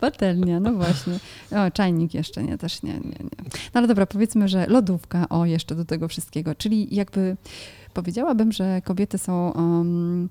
patelnia, 0.00 0.60
no 0.60 0.72
właśnie. 0.72 1.18
O, 1.50 1.70
czajnik 1.70 2.14
jeszcze 2.14 2.42
nie, 2.42 2.58
też 2.58 2.82
nie, 2.82 2.92
nie, 2.92 3.00
nie. 3.00 3.42
No 3.44 3.78
ale 3.78 3.88
dobra, 3.88 4.06
powiedzmy, 4.06 4.48
że 4.48 4.66
lodówka, 4.66 5.28
o, 5.28 5.44
jeszcze 5.46 5.74
do 5.74 5.84
tego 5.84 6.08
wszystkiego, 6.08 6.54
czyli 6.54 6.94
jakby 6.94 7.36
powiedziałabym, 7.94 8.52
że 8.52 8.82
kobiety 8.84 9.18
są, 9.18 9.50
um, 9.50 10.28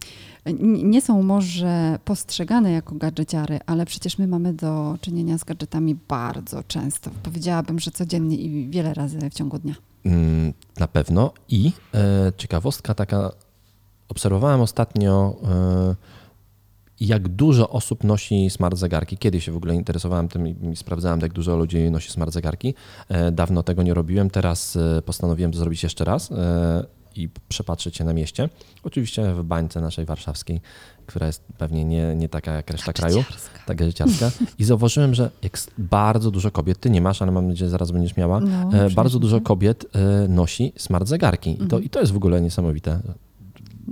nie 0.84 1.02
są 1.02 1.24
może 1.24 2.00
postrzegane 2.06 2.72
jako 2.72 2.96
gadżeciary, 2.96 3.60
ale 3.66 3.86
przecież 3.86 4.18
my 4.18 4.28
mamy 4.28 4.54
do 4.54 4.98
czynienia 5.02 5.38
z 5.38 5.44
gadżetami 5.44 5.96
bardzo 6.08 6.64
często. 6.64 7.12
Powiedziałabym, 7.24 7.80
że 7.80 7.92
codziennie 7.92 8.38
i 8.38 8.70
wiele 8.70 8.94
razy 8.94 9.30
w 9.30 9.34
ciągu 9.34 9.60
dnia. 9.60 9.74
Mm, 10.06 10.54
Na 10.80 10.88
pewno. 10.88 11.32
I 11.50 11.72
e, 11.94 12.32
ciekawostka 12.38 12.94
taka, 12.94 13.32
obserwowałem 14.10 14.62
ostatnio, 14.62 15.36
e, 15.44 15.96
jak 17.00 17.28
dużo 17.28 17.70
osób 17.70 18.04
nosi 18.04 18.50
smart 18.50 18.78
zegarki. 18.78 19.18
Kiedyś 19.18 19.46
się 19.46 19.52
w 19.52 19.58
ogóle 19.58 19.76
interesowałem 19.76 20.28
tym 20.28 20.72
i 20.72 20.76
sprawdzałem, 20.76 21.20
jak 21.20 21.34
dużo 21.34 21.56
ludzi 21.58 21.92
nosi 21.92 22.12
smart 22.12 22.34
zegarki. 22.34 22.74
E, 23.10 23.32
Dawno 23.32 23.64
tego 23.64 23.84
nie 23.84 23.94
robiłem, 23.94 24.30
teraz 24.30 24.76
e, 24.76 25.02
postanowiłem 25.02 25.52
to 25.52 25.58
zrobić 25.58 25.84
jeszcze 25.84 26.04
raz 26.06 26.32
e, 26.32 26.86
i 27.16 27.30
przepatrzeć 27.50 27.98
się 27.98 28.04
na 28.04 28.14
mieście. 28.14 28.50
Oczywiście 28.84 29.34
w 29.34 29.44
bańce 29.44 29.82
naszej 29.82 30.06
warszawskiej, 30.06 30.62
która 31.06 31.28
jest 31.28 31.44
pewnie 31.58 31.86
nie, 31.86 32.16
nie 32.16 32.30
taka 32.30 32.52
jak 32.52 32.70
reszta 32.70 32.94
kraju. 32.94 33.16
Gadżeciarska. 33.18 33.60
Tak, 33.66 33.78
gadżeciarska. 33.78 34.32
I 34.60 34.64
zauważyłem, 34.64 35.14
że 35.16 35.30
jak 35.44 35.58
bardzo 35.78 36.32
dużo 36.32 36.52
kobiet, 36.52 36.80
ty 36.80 36.90
nie 36.90 37.02
masz, 37.02 37.22
ale 37.22 37.32
mam 37.32 37.48
nadzieję, 37.48 37.68
że 37.68 37.72
zaraz 37.72 37.92
będziesz 37.92 38.18
miała, 38.18 38.40
No, 38.40 38.70
bardzo 38.96 39.20
dużo 39.20 39.42
kobiet 39.42 39.86
nosi 40.30 40.74
smart 40.78 41.08
zegarki. 41.08 41.52
I 41.52 41.58
to, 41.58 41.64
Mhm. 41.64 41.84
I 41.84 41.90
to 41.90 42.00
jest 42.00 42.12
w 42.12 42.18
ogóle 42.18 42.42
niesamowite. 42.42 43.00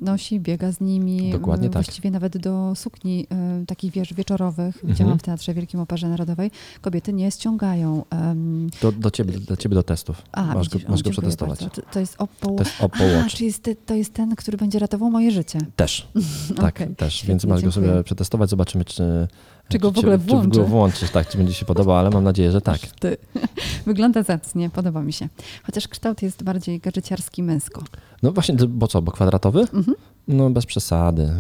Nosi, 0.02 0.40
biega 0.40 0.72
z 0.72 0.82
nimi. 0.82 1.32
Dokładnie 1.32 1.68
m, 1.68 1.74
tak. 1.74 1.84
Właściwie 1.86 2.12
nawet 2.12 2.38
do 2.38 2.74
sukni 2.76 3.28
y, 3.64 3.66
takich, 3.66 3.92
wiesz, 3.92 4.14
wieczorowych. 4.14 4.76
Widziałam 4.84 5.12
Mhm. 5.14 5.20
w 5.20 5.24
Teatrze 5.24 5.54
Wielkim 5.54 5.80
Operze 5.80 6.10
Narodowej. 6.10 6.52
Kobiety 6.82 7.14
nie 7.14 7.32
ściągają. 7.32 8.04
em, 8.10 8.70
Do, 8.82 8.92
do, 8.92 9.12
ciebie, 9.12 9.40
do 9.40 9.56
ciebie 9.58 9.76
do 9.76 9.84
testów. 9.84 10.22
a, 10.32 10.46
masz 10.56 10.70
widzisz, 10.70 10.86
go, 10.86 10.92
masz 10.92 11.04
go 11.04 11.10
przetestować. 11.10 11.60
bardzo. 11.60 11.82
To, 11.92 12.00
jest 12.00 12.16
Oppo... 12.18 12.48
To 12.56 12.64
jest 12.64 12.74
Oppo 12.80 12.98
A, 13.04 13.18
Watch. 13.18 13.34
czyli 13.36 13.54
to 13.86 13.94
jest 13.94 14.14
ten, 14.14 14.36
który 14.36 14.58
będzie 14.58 14.80
ratował 14.80 15.12
moje 15.12 15.32
życie. 15.32 15.60
Też, 15.76 16.08
tak, 16.62 16.76
Okej, 16.82 16.96
też. 16.96 17.26
Więc 17.26 17.46
masz 17.46 17.62
go 17.62 17.72
sobie 17.72 18.04
przetestować, 18.04 18.50
zobaczymy, 18.50 18.86
czy, 18.86 19.28
Czy 19.70 19.80
go 19.80 19.92
w 19.92 19.98
ogóle 19.98 20.20
czy 20.20 20.26
w 20.26 20.34
ogóle 20.34 20.64
włączysz, 20.64 21.10
tak, 21.10 21.30
czy 21.30 21.38
będzie 21.38 21.54
się 21.54 21.66
podobał, 21.66 21.96
ale 21.98 22.10
mam 22.10 22.24
nadzieję, 22.24 22.52
że 22.52 22.62
tak. 22.62 22.80
Ty. 23.00 23.18
Wygląda 23.86 24.24
zacnie, 24.24 24.70
podoba 24.70 25.02
mi 25.02 25.14
się. 25.14 25.28
Chociaż 25.64 25.88
kształt 25.88 26.22
jest 26.22 26.44
bardziej 26.44 26.80
gadżeciarski 26.80 27.44
męsko. 27.44 27.84
No 28.26 28.32
właśnie, 28.32 28.56
bo 28.68 28.88
co, 28.88 29.02
bo 29.02 29.12
kwadratowy? 29.12 29.60
Mhm. 29.60 29.96
No 30.28 30.50
bez 30.50 30.66
przesady. 30.66 31.32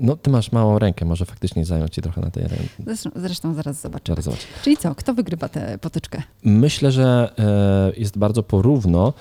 No 0.00 0.16
ty 0.16 0.30
masz 0.30 0.52
małą 0.52 0.78
rękę, 0.78 1.04
może 1.04 1.24
faktycznie 1.24 1.64
zająć 1.64 1.94
ci 1.94 2.02
trochę 2.02 2.20
na 2.20 2.30
tej 2.30 2.42
ręce. 2.42 2.82
Zresztą, 2.86 3.10
zresztą 3.16 3.54
zaraz 3.54 3.80
zobaczymy. 3.80 4.14
Zaraz 4.14 4.24
zobacz. 4.24 4.46
Czyli 4.64 4.76
co, 4.76 4.94
kto 4.94 5.14
wygrywa 5.14 5.48
tę 5.48 5.78
potyczkę? 5.80 6.22
Myślę, 6.44 6.92
że 6.92 7.32
e, 7.38 8.00
jest 8.00 8.18
bardzo 8.18 8.42
porówno. 8.42 9.12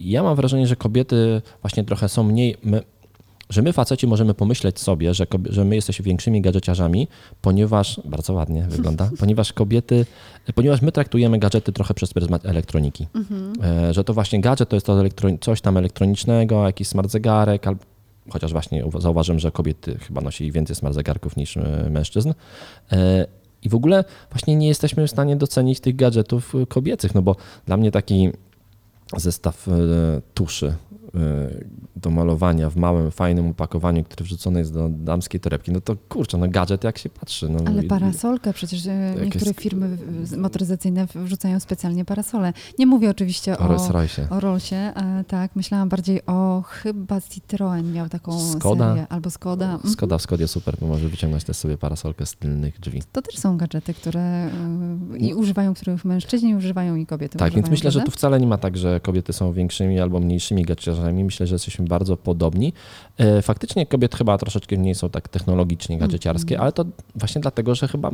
Ja 0.00 0.22
mam 0.22 0.36
wrażenie, 0.36 0.66
że 0.66 0.76
kobiety 0.76 1.42
właśnie 1.62 1.84
trochę 1.84 2.08
są 2.08 2.22
mniej. 2.22 2.56
My, 2.64 2.82
że 3.52 3.62
my 3.62 3.72
faceci 3.72 4.06
możemy 4.06 4.34
pomyśleć 4.34 4.80
sobie, 4.80 5.14
że, 5.14 5.26
że 5.44 5.64
my 5.64 5.74
jesteśmy 5.74 6.04
większymi 6.04 6.40
gadżeciarzami, 6.40 7.08
ponieważ, 7.42 8.00
bardzo 8.04 8.32
ładnie 8.32 8.62
wygląda, 8.68 9.10
ponieważ 9.20 9.52
kobiety, 9.52 10.06
ponieważ 10.54 10.82
my 10.82 10.92
traktujemy 10.92 11.38
gadżety 11.38 11.72
trochę 11.72 11.94
przez 11.94 12.14
pryzmat 12.14 12.46
elektroniki. 12.46 13.06
E, 13.64 13.94
że 13.94 14.04
to 14.04 14.14
właśnie 14.14 14.40
gadżet 14.40 14.68
to 14.68 14.76
jest 14.76 14.86
to 14.86 15.02
coś 15.40 15.60
tam 15.60 15.76
elektronicznego, 15.76 16.66
jakiś 16.66 16.88
smart 16.88 17.10
zegarek, 17.10 17.66
albo, 17.66 17.80
chociaż 18.30 18.52
właśnie 18.52 18.84
uwa- 18.84 19.00
zauważyłem, 19.00 19.38
że 19.38 19.50
kobiety 19.50 19.98
chyba 19.98 20.20
nosili 20.20 20.52
więcej 20.52 20.76
smart 20.76 20.94
zegarków 20.94 21.36
niż 21.36 21.56
e, 21.56 21.86
mężczyzn. 21.90 22.32
E, 22.92 23.26
I 23.62 23.68
w 23.68 23.74
ogóle 23.74 24.04
właśnie 24.30 24.56
nie 24.56 24.68
jesteśmy 24.68 25.06
w 25.06 25.10
stanie 25.10 25.36
docenić 25.36 25.80
tych 25.80 25.96
gadżetów 25.96 26.52
kobiecych, 26.68 27.14
no 27.14 27.22
bo 27.22 27.36
dla 27.66 27.76
mnie 27.76 27.90
taki 27.90 28.30
zestaw 29.16 29.66
tuszy 30.34 30.74
do 31.96 32.10
malowania 32.10 32.70
w 32.70 32.76
małym, 32.76 33.10
fajnym 33.10 33.48
opakowaniu, 33.48 34.04
który 34.04 34.24
wrzucony 34.24 34.58
jest 34.58 34.74
do 34.74 34.88
damskiej 34.88 35.40
torebki, 35.40 35.72
no 35.72 35.80
to 35.80 35.96
kurczę, 36.08 36.38
no 36.38 36.48
gadżet 36.48 36.84
jak 36.84 36.98
się 36.98 37.08
patrzy. 37.08 37.48
No, 37.48 37.58
Ale 37.66 37.82
parasolkę, 37.82 38.52
przecież 38.52 38.84
Jakieś- 38.84 39.24
niektóre 39.24 39.54
firmy 39.54 39.98
motoryzacyjne 40.36 41.06
wrzucają 41.14 41.60
specjalnie 41.60 42.04
parasole. 42.04 42.52
Nie 42.78 42.86
mówię 42.86 43.10
oczywiście 43.10 43.58
O 43.58 43.68
o, 43.68 43.76
o 44.30 44.40
Rollsie, 44.40 44.74
e, 44.76 45.24
tak, 45.28 45.56
myślałam 45.56 45.88
bardziej 45.88 46.26
o, 46.26 46.62
chyba 46.68 47.20
Citroen 47.20 47.92
miał 47.92 48.08
taką 48.08 48.40
Skoda. 48.40 48.88
serię, 48.88 49.06
albo 49.08 49.30
Skoda. 49.30 49.72
Mhm. 49.72 49.92
Skoda 49.94 50.18
w 50.18 50.22
Skodzie 50.22 50.48
super, 50.48 50.76
bo 50.80 50.86
może 50.86 51.08
wyciągnąć 51.08 51.44
też 51.44 51.56
sobie 51.56 51.78
parasolkę 51.78 52.26
z 52.26 52.34
tylnych 52.34 52.80
drzwi. 52.80 53.02
To 53.12 53.22
też 53.22 53.38
są 53.38 53.56
gadżety, 53.56 53.94
które 53.94 54.20
e, 54.20 54.50
i 55.18 55.34
używają, 55.34 55.74
których 55.74 56.04
mężczyźni 56.04 56.54
używają 56.56 56.96
i 56.96 57.06
kobiety 57.06 57.38
Tak, 57.38 57.48
więc 57.52 57.54
używają, 57.56 57.70
myślę, 57.70 57.90
że 57.90 57.98
tu 58.00 58.04
prawda? 58.04 58.16
wcale 58.18 58.40
nie 58.40 58.46
ma 58.46 58.58
tak, 58.58 58.76
że 58.76 59.00
kobiety 59.00 59.32
są 59.32 59.52
większymi 59.52 60.00
albo 60.00 60.20
mniejszymi 60.20 60.64
gadżeciarzami. 61.02 61.24
Myślę, 61.24 61.46
że 61.46 61.54
jesteśmy 61.54 61.84
bardzo 61.86 62.16
podobni. 62.16 62.72
E, 63.18 63.42
Faktycznie 63.42 63.86
kobiety 63.86 64.16
chyba 64.16 64.38
troszeczkę 64.38 64.76
mniej 64.76 64.94
są 64.94 65.10
tak 65.10 65.28
technologicznie 65.28 65.98
gadżeciarskie, 65.98 66.54
Mhm. 66.54 66.62
ale 66.62 66.72
to 66.72 66.84
właśnie 67.16 67.40
dlatego, 67.40 67.74
że 67.74 67.88
chyba 67.88 68.10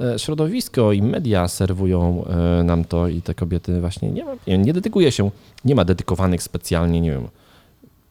e, 0.00 0.18
środowisko 0.18 0.92
i 0.92 1.02
media 1.02 1.48
serwują 1.48 2.24
e, 2.60 2.62
nam 2.64 2.84
to 2.84 3.08
i 3.08 3.22
te 3.22 3.34
kobiety 3.34 3.80
właśnie 3.80 4.10
nie, 4.10 4.24
ma, 4.24 4.32
nie 4.46 4.72
dedykuje 4.72 5.12
się, 5.12 5.30
nie 5.64 5.74
ma 5.74 5.84
dedykowanych 5.84 6.42
specjalnie, 6.42 7.00
nie 7.00 7.10
wiem, 7.10 7.28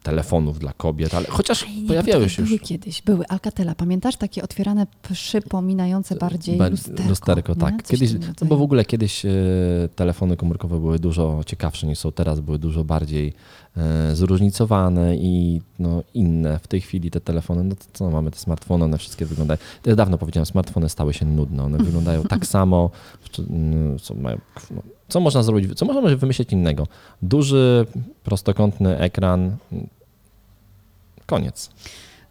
telefonów 0.07 0.59
dla 0.59 0.73
kobiet, 0.73 1.13
ale 1.13 1.27
chociaż 1.29 1.63
Ej, 1.63 1.81
nie, 1.81 1.87
pojawiały 1.87 2.23
poczekaj, 2.23 2.29
się 2.29 2.41
już. 2.41 2.49
Były 2.49 2.59
kiedyś, 2.59 3.01
były 3.01 3.27
Alcatela. 3.27 3.75
Pamiętasz 3.75 4.15
takie 4.15 4.43
otwierane, 4.43 4.87
przypominające 5.13 6.15
bardziej 6.15 6.57
Ba- 6.57 6.69
lusterko? 6.69 7.09
lusterko 7.09 7.55
tak. 7.55 7.83
Kiedyś, 7.83 8.13
no 8.13 8.47
bo 8.47 8.57
w 8.57 8.61
ogóle 8.61 8.85
kiedyś 8.85 9.25
e, 9.25 9.29
telefony 9.95 10.37
komórkowe 10.37 10.79
były 10.79 10.99
dużo 10.99 11.41
ciekawsze 11.45 11.87
niż 11.87 11.99
są 11.99 12.11
teraz, 12.11 12.39
były 12.39 12.59
dużo 12.59 12.83
bardziej 12.83 13.33
e, 13.77 14.15
zróżnicowane 14.15 15.15
i 15.15 15.61
no, 15.79 16.03
inne. 16.13 16.59
W 16.59 16.67
tej 16.67 16.81
chwili 16.81 17.11
te 17.11 17.21
telefony, 17.21 17.63
no 17.63 17.75
to 17.75 17.85
co 17.93 18.09
mamy, 18.09 18.31
te 18.31 18.37
smartfony, 18.37 18.85
one 18.85 18.97
wszystkie 18.97 19.25
wyglądają, 19.25 19.57
ja 19.85 19.95
dawno 19.95 20.17
powiedziałem, 20.17 20.45
smartfony 20.45 20.89
stały 20.89 21.13
się 21.13 21.25
nudne, 21.25 21.63
one 21.63 21.77
wyglądają 21.77 22.23
tak 22.23 22.45
samo, 22.55 22.89
mm, 23.49 23.99
co, 23.99 24.15
mają, 24.15 24.37
no, 24.71 24.81
co 25.07 25.19
można 25.19 25.43
zrobić, 25.43 25.73
co 25.75 25.85
można 25.85 26.15
wymyślić 26.15 26.51
innego? 26.53 26.87
Duży, 27.21 27.85
prostokątny 28.23 28.97
ekran, 28.97 29.57
koniec. 31.27 31.69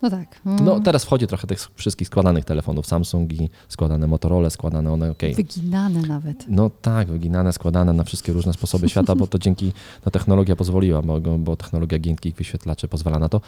No 0.02 0.10
tak. 0.10 0.40
No 0.44 0.72
Mm. 0.72 0.82
teraz 0.82 1.04
wchodzi 1.04 1.26
trochę 1.26 1.46
tych 1.46 1.58
wszystkich 1.74 2.08
składanych 2.08 2.44
telefonów 2.44 2.86
Samsung 2.86 3.32
i 3.32 3.50
składane 3.68 4.06
Motorola, 4.06 4.50
składane 4.50 4.92
one, 4.92 5.10
okej. 5.10 5.34
Wyginane 5.34 6.00
nawet. 6.02 6.44
No 6.48 6.70
tak, 6.82 7.08
wyginane, 7.08 7.52
składane 7.52 7.92
na 7.92 8.04
wszystkie 8.04 8.32
różne 8.32 8.52
sposoby 8.52 8.88
świata, 8.88 9.14
bo 9.14 9.26
to 9.26 9.38
dzięki, 9.38 9.72
no 10.06 10.10
technologia 10.12 10.56
pozwoliła, 10.56 11.02
bo, 11.02 11.20
bo 11.38 11.56
technologia 11.56 11.98
giętkich 11.98 12.34
wyświetlaczy 12.34 12.88
pozwala 12.88 13.18
na 13.18 13.28
to. 13.28 13.40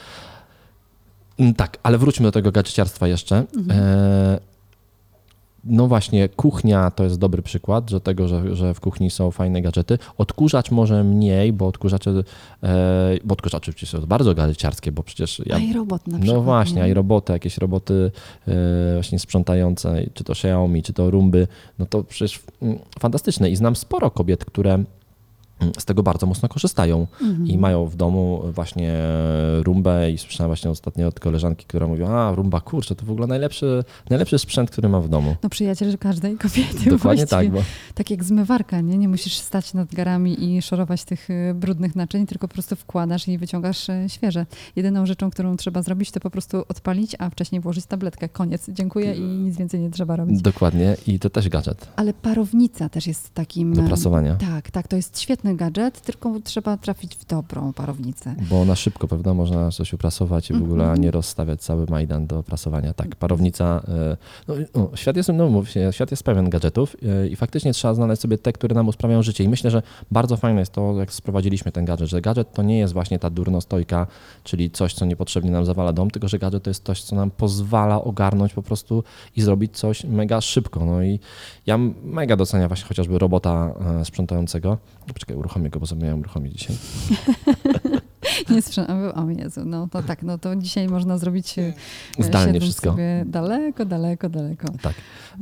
Mm, 1.38 1.55
Tak, 1.55 1.76
ale 1.83 1.99
wróćmy 1.99 2.25
do 2.26 2.33
tego 2.33 2.52
gadżeciarstwa 2.52 3.09
jeszcze. 3.09 3.45
E, 3.71 4.38
no 5.65 5.87
właśnie, 5.87 6.29
kuchnia 6.29 6.91
to 6.91 7.05
jest 7.05 7.19
dobry 7.19 7.43
przykład, 7.43 7.91
że 7.91 8.00
tego, 8.00 8.29
że, 8.29 8.57
że 8.57 8.75
w 8.75 8.81
kuchni 8.81 9.11
są 9.11 9.31
fajne 9.31 9.62
gadżety. 9.62 9.99
Odkurzacz 10.19 10.71
może 10.71 11.05
mniej, 11.05 11.53
bo 11.53 11.67
odkurzacze, 11.67 12.11
e, 12.62 13.19
bo 13.25 13.33
odkurzacze 13.33 13.71
oczywiście 13.71 13.99
są 13.99 14.07
bardzo 14.07 14.35
gadżeciarskie, 14.35 14.93
bo 14.93 15.03
przecież 15.03 15.43
ja, 15.47 15.57
A 15.57 15.59
i 15.59 15.73
robot 15.73 16.07
na 16.07 16.19
przykład. 16.19 16.37
no 16.37 16.43
właśnie, 16.43 16.83
nie? 16.83 16.88
i 16.88 16.95
roboty, 16.95 17.33
jakieś 17.33 17.59
roboty 17.59 18.11
e, 18.49 18.53
właśnie 18.95 19.19
sprzątające, 19.19 20.03
czy 20.15 20.25
to 20.25 20.33
Xiaomi, 20.33 20.83
czy 20.83 20.93
to 20.93 21.11
Rumby, 21.11 21.49
no 21.79 21.87
to 21.87 22.05
przecież 22.05 22.41
mm, 22.62 22.79
fantastyczne 22.99 23.50
i 23.50 23.57
znam 23.57 23.77
sporo 23.77 24.11
kobiet, 24.11 24.45
które 24.45 24.85
z 25.79 25.85
tego 25.85 26.03
bardzo 26.03 26.27
mocno 26.27 26.49
korzystają 26.49 27.07
Mhm. 27.23 27.47
i 27.47 27.59
mają 27.59 27.87
w 27.87 27.97
domu 27.97 28.43
właśnie 28.53 28.95
rumbę 29.62 30.11
i 30.11 30.19
słyszałem 30.19 30.49
właśnie 30.49 30.71
ostatnio 30.71 31.09
od 31.09 31.21
koleżanki, 31.21 31.65
która 31.67 31.87
mówiła, 31.87 32.11
a 32.11 32.35
rumba, 32.35 32.61
kurczę, 32.61 32.95
to 32.95 33.07
w 33.07 33.11
ogóle 33.11 33.27
najlepszy, 33.27 33.85
najlepszy 34.11 34.38
sprzęt, 34.38 34.71
który 34.71 34.88
mam 34.88 35.03
w 35.03 35.09
domu. 35.09 35.37
No 35.43 35.49
przyjaciel 35.49 35.99
każdej 35.99 36.37
kobiety 36.37 36.91
Dokładnie 36.91 37.27
tak, 37.27 37.50
bo 37.50 37.59
Tak 37.95 38.11
jak 38.11 38.25
zmywarka, 38.25 38.81
nie? 38.81 38.99
Nie 38.99 39.09
musisz 39.09 39.38
stać 39.38 39.75
nad 39.75 39.95
garami 39.95 40.45
i 40.45 40.62
szorować 40.62 41.05
tych 41.05 41.31
y, 41.31 41.55
brudnych 41.55 41.97
naczyń, 41.97 42.27
tylko 42.27 42.49
po 42.49 42.55
prostu 42.55 42.77
wkładasz 42.77 43.29
i 43.29 43.38
wyciągasz 43.38 43.88
y, 43.88 44.05
świeże. 44.09 44.47
Jedyną 44.77 45.07
rzeczą, 45.07 45.31
którą 45.31 45.57
trzeba 45.57 45.83
zrobić, 45.83 46.11
to 46.11 46.21
po 46.21 46.31
prostu 46.31 46.65
odpalić, 46.69 47.17
a 47.19 47.31
wcześniej 47.31 47.61
włożyć 47.61 47.87
tabletkę. 47.87 48.29
Koniec. 48.29 48.67
Dziękuję 48.69 49.15
i 49.15 49.21
nic 49.21 49.57
więcej 49.57 49.81
nie 49.81 49.91
trzeba 49.91 50.17
robić. 50.17 50.43
dokładnie 50.43 50.97
i 51.07 51.19
to 51.19 51.31
też 51.31 51.49
gadżet 51.49 51.88
Ale 51.97 52.12
parownica 52.12 52.88
też 52.88 53.07
jest 53.07 53.35
takim... 53.35 53.75
do 53.75 53.83
prasowania. 53.83 54.35
Tak, 54.37 54.71
tak, 54.71 54.88
to 54.88 54.97
jest 54.97 55.21
świetne 55.21 55.48
gadżet, 55.57 56.00
tylko 56.00 56.40
trzeba 56.45 56.76
trafić 56.76 57.17
w 57.17 57.25
dobrą 57.26 57.73
parownicę. 57.73 58.35
Bo 58.50 58.64
na 58.64 58.76
szybko, 58.76 59.09
prawda, 59.09 59.35
można 59.35 59.71
coś 59.71 59.93
uprasować 59.93 60.50
i 60.50 60.55
w 60.55 60.62
ogóle 60.62 60.85
Mhm. 60.85 61.00
nie 61.00 61.11
rozstawiać 61.11 61.61
cały 61.61 61.87
Majdan 61.90 62.26
do 62.26 62.43
prasowania. 62.43 62.95
Tak, 62.95 63.17
parownica, 63.17 63.83
e, 63.88 64.17
no, 64.49 64.55
no, 64.75 64.90
świat, 64.95 65.17
jest, 65.17 65.28
no, 65.35 65.49
mów 65.49 65.71
się, 65.71 65.93
świat 65.93 66.11
jest 66.11 66.23
pełen 66.23 66.50
gadżetów 66.50 66.97
e, 67.23 67.28
i 67.28 67.37
faktycznie 67.37 67.73
trzeba 67.73 67.95
znaleźć 67.95 68.23
sobie 68.23 68.38
te, 68.38 68.52
które 68.52 68.75
nam 68.75 68.88
usprawiają 68.88 69.23
życie. 69.23 69.45
I 69.45 69.49
myślę, 69.49 69.71
że 69.71 69.83
bardzo 70.11 70.37
fajne 70.37 70.61
jest 70.61 70.73
to, 70.73 70.95
jak 70.99 71.12
sprowadziliśmy 71.12 71.73
ten 71.73 71.85
gadżet, 71.85 72.09
że 72.09 72.21
gadżet 72.21 72.52
to 72.52 72.62
nie 72.62 72.78
jest 72.78 72.93
właśnie 72.93 73.19
ta 73.19 73.31
durnostojka, 73.31 74.07
czyli 74.45 74.71
coś, 74.71 74.95
co 74.95 75.05
niepotrzebnie 75.05 75.50
nam 75.50 75.64
zawala 75.64 75.93
dom, 75.93 76.11
tylko 76.11 76.28
że 76.28 76.38
gadżet 76.38 76.62
to 76.62 76.71
jest 76.71 76.85
coś, 76.85 77.02
co 77.02 77.17
nam 77.17 77.31
pozwala 77.31 78.02
ogarnąć 78.05 78.55
po 78.55 78.62
prostu 78.62 79.05
i 79.37 79.43
zrobić 79.43 79.76
coś 79.76 80.05
mega 80.05 80.40
szybko. 80.40 80.85
No 80.85 81.02
i 81.02 81.21
ja 81.67 81.78
mega 82.05 82.37
doceniam 82.37 82.69
właśnie 82.69 82.88
chociażby 82.88 83.19
robota 83.19 83.75
e, 84.00 84.05
sprzątającego. 84.05 84.78
Poczekaj, 85.14 85.37
uruchomię 85.38 85.71
go, 85.71 85.80
bo 85.80 85.87
zapomniałem 85.87 86.21
uruchomić 86.21 86.52
dzisiaj. 86.52 86.76
Nie 88.50 88.62
sprzęt, 88.62 88.88
o 89.14 89.30
Jezu, 89.30 89.64
no 89.64 89.88
to 89.88 90.02
tak, 90.02 90.23
no 90.23 90.38
to 90.38 90.57
dzisiaj 90.57 90.88
można 90.88 91.18
zrobić 91.18 91.59
e, 91.59 91.73
Zdalnie 92.18 92.61
wszystko. 92.61 92.97
daleko, 93.26 93.85
daleko, 93.85 94.28
daleko. 94.28 94.68
Tak, 94.83 94.95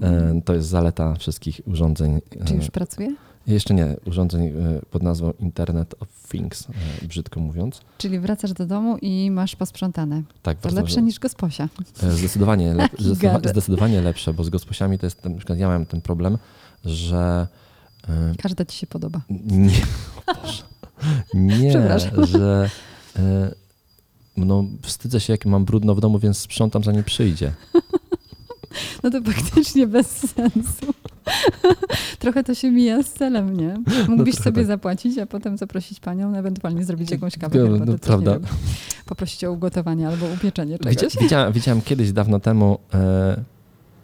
e, 0.02 0.40
to 0.44 0.54
jest 0.54 0.68
zaleta 0.68 1.14
wszystkich 1.14 1.60
urządzeń. 1.66 2.20
Czy 2.44 2.54
e, 2.54 2.56
już 2.56 2.70
pracuje? 2.70 3.14
Jeszcze 3.46 3.74
nie, 3.74 3.96
urządzeń 4.06 4.52
pod 4.90 5.02
nazwą 5.02 5.32
Internet 5.40 5.94
of 6.00 6.08
Things, 6.30 6.66
brzydko 7.02 7.40
mówiąc. 7.40 7.80
Czyli 7.98 8.18
wracasz 8.18 8.52
do 8.52 8.66
domu 8.66 8.96
i 9.02 9.30
masz 9.30 9.56
posprzątane. 9.56 10.22
Tak, 10.42 10.58
To 10.58 10.68
lepsze 10.68 11.02
niż 11.02 11.18
gosposia. 11.18 11.68
Zdecydowanie, 12.10 12.74
lep, 12.74 12.92
zdecydowanie 13.50 14.00
lepsze, 14.02 14.34
bo 14.34 14.44
z 14.44 14.50
gosposiami 14.50 14.98
to 14.98 15.06
jest, 15.06 15.24
na 15.24 15.36
przykład 15.36 15.58
ja 15.58 15.68
miałem 15.68 15.86
ten 15.86 16.00
problem, 16.00 16.38
że 16.84 17.46
Każda 18.42 18.64
ci 18.64 18.78
się 18.78 18.86
podoba. 18.86 19.20
nie, 19.30 19.70
nie, 21.34 21.72
że 22.26 22.70
e, 23.16 23.54
no, 24.36 24.64
wstydzę 24.82 25.20
się, 25.20 25.32
jak 25.32 25.46
mam 25.46 25.64
brudno 25.64 25.94
w 25.94 26.00
domu, 26.00 26.18
więc 26.18 26.38
sprzątam 26.38 26.84
zanim 26.84 27.04
przyjdzie. 27.04 27.52
No 29.02 29.10
to 29.10 29.22
faktycznie 29.22 29.86
bez 29.86 30.06
sensu. 30.06 30.94
Trochę 32.18 32.44
to 32.44 32.54
się 32.54 32.70
mija 32.70 33.02
z 33.02 33.12
celem, 33.12 33.56
nie? 33.56 33.76
Mógłbyś 34.08 34.34
trochę 34.34 34.50
sobie 34.50 34.62
tak. 34.62 34.66
zapłacić, 34.66 35.18
a 35.18 35.26
potem 35.26 35.58
zaprosić 35.58 36.00
panią, 36.00 36.34
ewentualnie 36.34 36.84
zrobić 36.84 37.10
jakąś 37.10 37.38
kawę, 37.38 37.58
No, 37.58 37.64
herbatę, 37.64 37.92
no, 37.92 37.98
prawda. 37.98 38.30
wiem. 38.32 38.42
Poprosić 39.06 39.44
o 39.44 39.52
ugotowanie 39.52 40.08
albo 40.08 40.26
upieczenie 40.26 40.78
czegoś. 40.78 40.94
Widzia, 40.94 41.20
widziałem, 41.20 41.52
widziałem 41.52 41.82
kiedyś 41.82 42.12
dawno 42.12 42.40
temu, 42.40 42.78
e, 42.94 43.36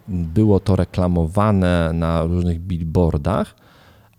było 0.07 0.59
to 0.59 0.75
reklamowane 0.75 1.91
na 1.93 2.23
różnych 2.23 2.59
billboardach, 2.59 3.55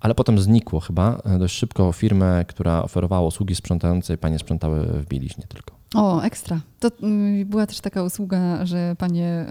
ale 0.05 0.15
potem 0.15 0.39
znikło 0.39 0.81
chyba 0.81 1.23
e, 1.25 1.39
dość 1.39 1.57
szybko 1.57 1.93
firmę, 1.93 2.45
która 2.49 2.83
oferowała 2.83 3.27
usługi 3.27 3.55
sprzątające 3.55 4.15
i 4.15 4.19
panie 4.19 4.39
sprzątały 4.39 4.87
w 4.87 5.07
bieliźnie 5.07 5.45
tylko. 5.49 5.75
O, 5.95 6.23
ekstra. 6.23 6.61
To 6.81 6.91
mm, 7.03 7.47
była 7.47 7.67
też 7.67 7.81
taka 7.81 8.03
usługa, 8.03 8.67
że 8.67 8.97
panie 8.99 9.47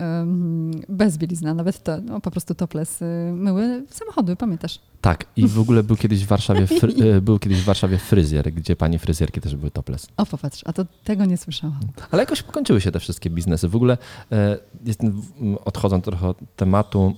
bez 0.90 1.18
bielizna, 1.18 1.54
nawet 1.54 1.84
to, 1.84 2.02
no, 2.02 2.22
po 2.22 2.32
prostu 2.32 2.56
topless, 2.56 3.02
y, 3.02 3.06
myły 3.34 3.86
samochody, 3.90 4.36
pamiętasz? 4.36 4.80
Tak, 5.02 5.26
i 5.36 5.48
w 5.48 5.60
ogóle 5.60 5.84
był 5.84 5.96
kiedyś 5.96 6.24
w 6.24 6.28
Warszawie, 6.28 6.68
fry, 6.68 6.94
e, 7.18 7.22
był 7.22 7.40
kiedyś 7.40 7.62
w 7.62 7.66
Warszawie 7.66 7.98
fryzjer, 7.98 8.54
gdzie 8.54 8.76
panie 8.76 9.00
fryzjerki 9.00 9.42
też 9.42 9.56
były 9.56 9.72
topless. 9.72 10.08
O, 10.18 10.26
popatrz, 10.26 10.62
a 10.66 10.74
to 10.74 10.86
tego 11.04 11.26
nie 11.26 11.38
słyszałam. 11.38 11.80
Ale 12.12 12.24
jakoś 12.24 12.44
pokończyły 12.44 12.82
się 12.82 12.92
te 12.92 13.00
wszystkie 13.00 13.30
biznesy. 13.30 13.68
W 13.68 13.76
ogóle 13.76 13.98
e, 14.32 14.58
jestem, 14.86 15.22
odchodząc 15.66 16.06
trochę 16.06 16.28
od 16.28 16.38
tematu, 16.56 17.14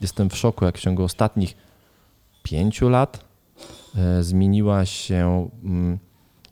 jestem 0.00 0.30
w 0.30 0.36
szoku, 0.36 0.64
jak 0.64 0.78
w 0.78 0.80
ciągu 0.80 1.02
ostatnich 1.02 1.56
pięciu 2.44 2.88
lat 2.88 3.24
e, 3.96 4.22
zmieniła 4.22 4.84
się, 4.84 5.50
mm, 5.64 5.98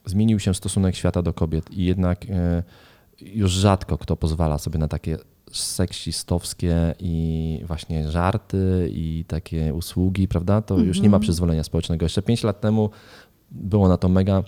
zmienił 0.07 0.38
się 0.40 0.55
stosunek 0.55 0.94
świata 0.96 1.22
do 1.22 1.33
kobiet 1.35 1.70
i 1.70 1.85
jednak 1.85 2.26
e, 2.31 2.62
już 3.20 3.52
rzadko 3.52 3.98
kto 3.98 4.16
pozwala 4.16 4.59
sobie 4.59 4.78
na 4.78 4.88
takie 4.88 5.16
seksistowskie 5.52 6.94
i 6.98 7.62
właśnie 7.66 8.11
żarty 8.11 8.90
i 8.92 9.24
takie 9.28 9.74
usługi, 9.74 10.28
prawda? 10.28 10.62
To 10.62 10.78
już 10.78 10.96
nie 10.96 11.09
ma 11.09 11.16
Mhm. 11.16 11.22
przyzwolenia 11.22 11.64
społecznego. 11.64 12.05
Jeszcze 12.05 12.22
pięć 12.22 12.42
lat 12.42 12.61
temu 12.61 12.90
było 13.50 13.88
na 13.88 13.96
to 13.96 14.09
mega. 14.09 14.42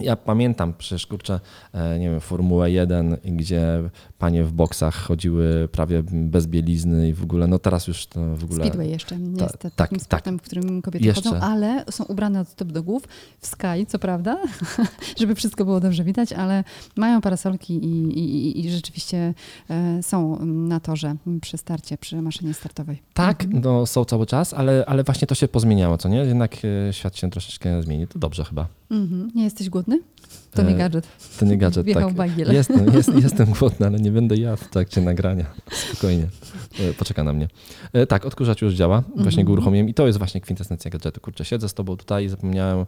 Ja 0.00 0.16
pamiętam 0.16 0.74
przecież 0.78 1.06
kurczę, 1.06 1.40
e, 1.72 1.98
nie 1.98 2.10
wiem, 2.10 2.20
Formułę 2.20 2.70
1, 2.70 3.16
gdzie 3.24 3.90
panie 4.18 4.44
w 4.44 4.52
boksach 4.52 4.94
chodziły 4.94 5.68
prawie 5.72 6.02
bez 6.10 6.46
bielizny 6.46 7.08
i 7.08 7.12
w 7.12 7.22
ogóle, 7.22 7.46
no 7.46 7.58
teraz 7.58 7.88
już 7.88 8.06
to 8.06 8.36
w 8.36 8.44
ogóle. 8.44 8.60
Speedway 8.64 8.90
jeszcze 8.90 9.16
nie 9.18 9.36
Ta- 9.38 9.44
jest 9.44 9.58
tak, 9.58 9.74
takim 9.74 9.98
tak. 9.98 10.04
sportem, 10.04 10.38
w 10.38 10.42
którym 10.42 10.82
kobiety 10.82 11.06
Jeszcze. 11.06 11.22
chodzą, 11.30 11.40
ale 11.40 11.84
są 11.90 12.04
ubrane 12.04 12.40
od 12.40 12.48
stóp 12.48 12.72
do 12.72 12.82
głów, 12.82 13.02
w 13.40 13.46
sky, 13.46 13.86
co 13.88 13.98
prawda, 13.98 14.38
żeby 15.20 15.34
wszystko 15.34 15.64
było 15.64 15.80
dobrze 15.80 16.04
widać, 16.04 16.32
ale 16.32 16.64
mają 16.96 17.20
parasolki 17.20 17.74
i, 17.74 18.18
i, 18.18 18.66
i- 18.66 18.70
rzeczywiście 18.70 19.34
e, 19.70 20.02
są 20.02 20.46
na 20.46 20.80
torze 20.80 21.16
przy 21.40 21.58
starcie, 21.58 21.98
przy 21.98 22.22
maszynie 22.22 22.54
startowej. 22.54 23.02
Tak, 23.14 23.44
Mhm. 23.44 23.62
no 23.64 23.86
są 23.86 24.04
cały 24.04 24.26
czas, 24.26 24.54
ale, 24.54 24.84
ale 24.86 25.04
właśnie 25.04 25.26
to 25.26 25.34
się 25.34 25.48
pozmieniało, 25.48 25.98
co 25.98 26.08
nie? 26.08 26.18
Jednak 26.18 26.56
e, 26.88 26.92
świat 26.92 27.16
się 27.16 27.30
troszeczkę 27.30 27.82
zmieni. 27.82 28.06
To 28.06 28.18
dobrze 28.18 28.44
chyba. 28.44 28.66
Mhm. 28.94 29.30
Nie 29.34 29.44
jesteś 29.44 29.70
głodny? 29.70 30.00
To 30.54 30.62
nie 30.62 30.74
E, 30.74 30.78
gadżet. 30.78 31.08
To 31.38 31.44
nie 31.44 31.56
gadżet, 31.58 31.84
Wjechał 31.86 32.08
tak. 32.08 32.14
bagiel. 32.16 32.52
Jestem, 32.54 32.94
jest, 32.94 33.14
jestem 33.22 33.46
głodny, 33.60 33.86
ale 33.86 33.98
nie 33.98 34.10
będę 34.10 34.36
jadł 34.36 34.64
w 34.64 34.68
trakcie 34.70 35.00
nagrania. 35.00 35.44
Spokojnie. 35.92 36.26
E, 36.80 36.94
Poczeka 36.94 37.24
na 37.24 37.32
mnie. 37.32 37.48
E, 37.92 38.06
Tak, 38.06 38.26
odkurzacz 38.26 38.62
już 38.62 38.74
działa. 38.74 39.00
Właśnie 39.00 39.24
Mhm. 39.40 39.46
go 39.46 39.52
uruchomiłem 39.52 39.88
i 39.88 39.94
to 39.94 40.06
jest 40.06 40.18
właśnie 40.18 40.40
kwintesencja 40.40 40.90
gadżetu. 40.90 41.20
Kurczę, 41.20 41.44
siedzę 41.44 41.68
z 41.68 41.74
tobą 41.74 41.96
tutaj 41.96 42.24
i 42.24 42.28
zapomniałem 42.28 42.86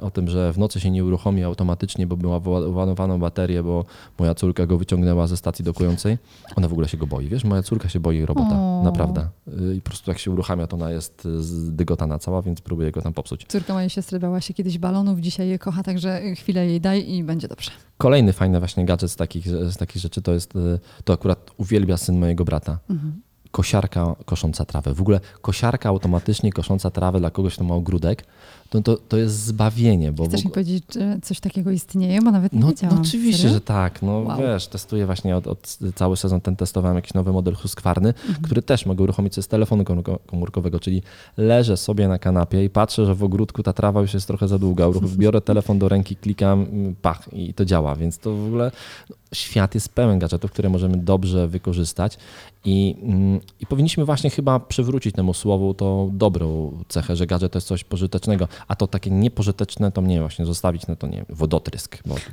o 0.00 0.10
tym, 0.10 0.28
że 0.28 0.52
w 0.52 0.58
nocy 0.58 0.80
się 0.80 0.90
nie 0.90 1.04
uruchomi 1.04 1.44
automatycznie, 1.44 2.06
bo 2.06 2.16
była 2.16 2.40
wyładowana 2.40 3.18
bateria, 3.18 3.62
bo 3.62 3.84
moja 4.18 4.34
córka 4.34 4.66
go 4.66 4.78
wyciągnęła 4.78 5.26
ze 5.26 5.36
stacji 5.36 5.64
dokującej. 5.64 6.18
Ona 6.56 6.68
w 6.68 6.72
ogóle 6.72 6.88
się 6.88 6.96
go 6.96 7.06
boi, 7.06 7.28
wiesz? 7.28 7.44
Moja 7.44 7.62
córka 7.62 7.88
się 7.88 8.00
boi 8.00 8.26
robota, 8.26 8.54
O. 8.56 8.82
naprawdę. 8.84 9.28
I 9.76 9.80
po 9.80 9.90
prostu 9.90 10.10
jak 10.10 10.18
się 10.18 10.30
uruchamia, 10.30 10.66
to 10.66 10.76
ona 10.76 10.90
jest 10.90 11.24
zdygotana 11.40 12.18
cała, 12.18 12.42
więc 12.42 12.60
próbuję 12.60 12.90
go 12.92 13.02
tam 13.02 13.12
popsuć. 13.12 13.46
Córka 13.48 13.74
mojej 13.74 13.90
siostry 13.90 14.20
bała 14.20 14.40
się 14.40 14.54
kiedyś 14.54 14.78
balonów, 14.78 15.20
dzisiaj 15.20 15.48
je 15.48 15.58
kocha, 15.58 15.82
także 15.82 16.20
chwilę 16.34 16.66
jej 16.66 16.80
daj 16.80 16.95
i 17.00 17.22
będzie 17.24 17.48
dobrze. 17.48 17.70
Kolejny 17.98 18.32
fajny 18.32 18.58
właśnie 18.58 18.84
gadżet 18.84 19.10
z 19.10 19.16
takich, 19.16 19.48
z 19.48 19.76
takich 19.76 20.02
rzeczy 20.02 20.22
to 20.22 20.32
jest, 20.32 20.56
e, 20.56 20.78
to 21.04 21.12
akurat 21.12 21.50
uwielbia 21.56 21.96
syn 21.96 22.18
mojego 22.18 22.44
brata. 22.44 22.78
Mhm. 22.90 23.22
kosiarka 23.50 24.16
kosząca 24.24 24.64
trawę. 24.64 24.94
W 24.94 25.00
ogóle 25.00 25.20
kosiarka 25.40 25.88
automatycznie 25.88 26.52
kosząca 26.52 26.90
trawę 26.90 27.18
dla 27.18 27.30
kogoś, 27.30 27.54
kto 27.54 27.64
ma 27.64 27.74
ogródek, 27.74 28.24
to, 28.70 28.80
to, 28.82 28.96
to 29.08 29.16
jest 29.16 29.44
zbawienie. 29.44 30.12
Bo 30.12 30.24
Chcesz 30.24 30.40
mi 30.44 30.50
ogóle- 30.50 30.54
powiedzieć, 30.64 30.84
że 30.94 31.18
coś 31.22 31.40
takiego 31.40 31.70
istnieje? 31.70 32.22
Bo 32.22 32.30
nawet 32.30 32.52
nie 32.52 32.60
no, 32.60 32.66
wiedziałam. 32.68 32.96
no 32.96 33.02
oczywiście, 33.02 33.42
Serio? 33.42 33.54
że 33.54 33.60
tak. 33.60 34.02
No 34.02 34.18
Wow. 34.18 34.38
wiesz, 34.38 34.66
testuję 34.66 35.06
właśnie 35.06 35.36
od, 35.36 35.46
od 35.46 35.78
cały 35.94 36.16
sezon 36.16 36.40
ten 36.40 36.56
testowałem 36.56 36.96
jakiś 36.96 37.14
nowy 37.14 37.32
model 37.32 37.54
Husqvarny, 37.54 38.08
Mhm. 38.08 38.42
który 38.42 38.62
też 38.62 38.86
mogę 38.86 39.04
uruchomić 39.04 39.34
z 39.44 39.48
telefonu 39.48 39.82
komórko- 39.84 40.18
komórkowego, 40.26 40.80
czyli 40.80 41.02
leżę 41.36 41.76
sobie 41.76 42.08
na 42.08 42.18
kanapie 42.18 42.64
i 42.64 42.70
patrzę, 42.70 43.06
że 43.06 43.14
w 43.14 43.24
ogródku 43.24 43.62
ta 43.62 43.72
trawa 43.72 44.00
już 44.00 44.14
jest 44.14 44.26
trochę 44.26 44.48
za 44.48 44.58
długa. 44.58 44.86
Biorę 45.16 45.40
telefon 45.40 45.78
do 45.78 45.88
ręki, 45.88 46.16
klikam, 46.16 46.62
mm, 46.72 46.94
pach 47.02 47.28
i 47.32 47.54
to 47.54 47.64
działa, 47.64 47.96
więc 47.96 48.18
to 48.18 48.34
w 48.34 48.46
ogóle 48.46 48.70
no, 49.10 49.16
świat 49.34 49.74
jest 49.74 49.88
pełen 49.88 50.18
gadżetów, 50.18 50.50
które 50.52 50.68
możemy 50.68 50.96
dobrze 50.96 51.48
wykorzystać 51.48 52.18
i, 52.64 52.96
mm, 53.02 53.40
i 53.60 53.66
powinniśmy 53.66 54.04
właśnie 54.04 54.30
chyba 54.30 54.60
przywrócić 54.60 55.14
temu 55.14 55.34
słowu 55.34 55.74
tą 55.74 56.10
dobrą 56.14 56.72
cechę, 56.88 57.16
że 57.16 57.26
gadżet 57.26 57.52
to 57.52 57.56
jest 57.56 57.68
coś 57.68 57.84
pożytecznego, 57.84 58.48
a 58.68 58.76
to 58.76 58.86
takie 58.86 59.10
niepożyteczne 59.10 59.92
to 59.92 60.00
mnie 60.02 60.20
właśnie 60.20 60.46
zostawić, 60.46 60.86
no 60.86 60.96
to 60.96 61.06
nie 61.06 61.16
wiem, 61.16 61.26
wodotrysk. 61.28 61.98
Bo, 62.06 62.14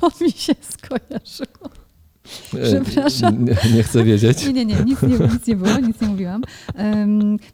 To 0.00 0.10
mi 0.24 0.32
się 0.32 0.52
skojarzyło. 0.60 1.70
Przepraszam. 2.64 3.44
Nie, 3.44 3.56
nie 3.74 3.82
chcę 3.82 4.04
wiedzieć. 4.04 4.44
Nie, 4.46 4.52
nie, 4.52 4.64
nie, 4.66 4.76
nic 4.84 5.02
nie, 5.02 5.18
nic 5.18 5.46
nie 5.46 5.56
było, 5.56 5.78
nic 5.78 6.00
nie 6.00 6.08
mówiłam. 6.08 6.42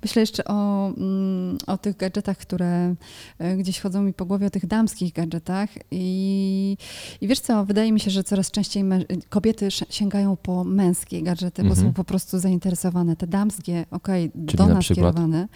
Myślę 0.02 0.20
jeszcze 0.22 0.44
o, 0.44 0.86
mm, 0.96 1.58
o 1.66 1.78
tych 1.78 1.96
gadżetach, 1.96 2.36
które 2.36 2.94
e, 3.38 3.56
gdzieś 3.56 3.80
chodzą 3.80 4.02
mi 4.02 4.12
po 4.12 4.26
głowie, 4.26 4.46
o 4.46 4.50
tych 4.50 4.66
damskich 4.66 5.12
gadżetach. 5.12 5.70
I, 5.90 6.76
i 7.20 7.28
wiesz 7.28 7.40
co, 7.40 7.64
wydaje 7.64 7.92
mi 7.92 8.00
się, 8.00 8.10
że 8.10 8.24
coraz 8.24 8.50
częściej 8.50 8.84
kobiety 9.28 9.68
sięgają 9.90 10.36
po 10.36 10.64
męskie 10.64 11.22
gadżety, 11.22 11.62
bo 11.62 11.68
Mhm. 11.68 11.86
są 11.88 11.92
po 11.94 12.04
prostu 12.04 12.38
zainteresowane. 12.38 13.16
Te 13.16 13.26
damskie, 13.26 13.86
okej, 13.90 14.30
Czyli 14.46 14.58
do 14.58 14.66
na 14.66 14.74
nas 14.74 14.84
przykład? 14.84 15.14
kierowane. 15.14 15.48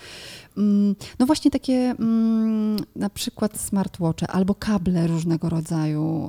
Mm, 0.56 0.94
No 1.18 1.26
właśnie 1.26 1.50
takie 1.50 1.74
mm, 1.98 2.76
na 2.96 3.10
przykład 3.10 3.60
smartwatche 3.60 4.26
albo 4.26 4.54
kable 4.54 5.06
różnego 5.06 5.48
rodzaju, 5.48 6.28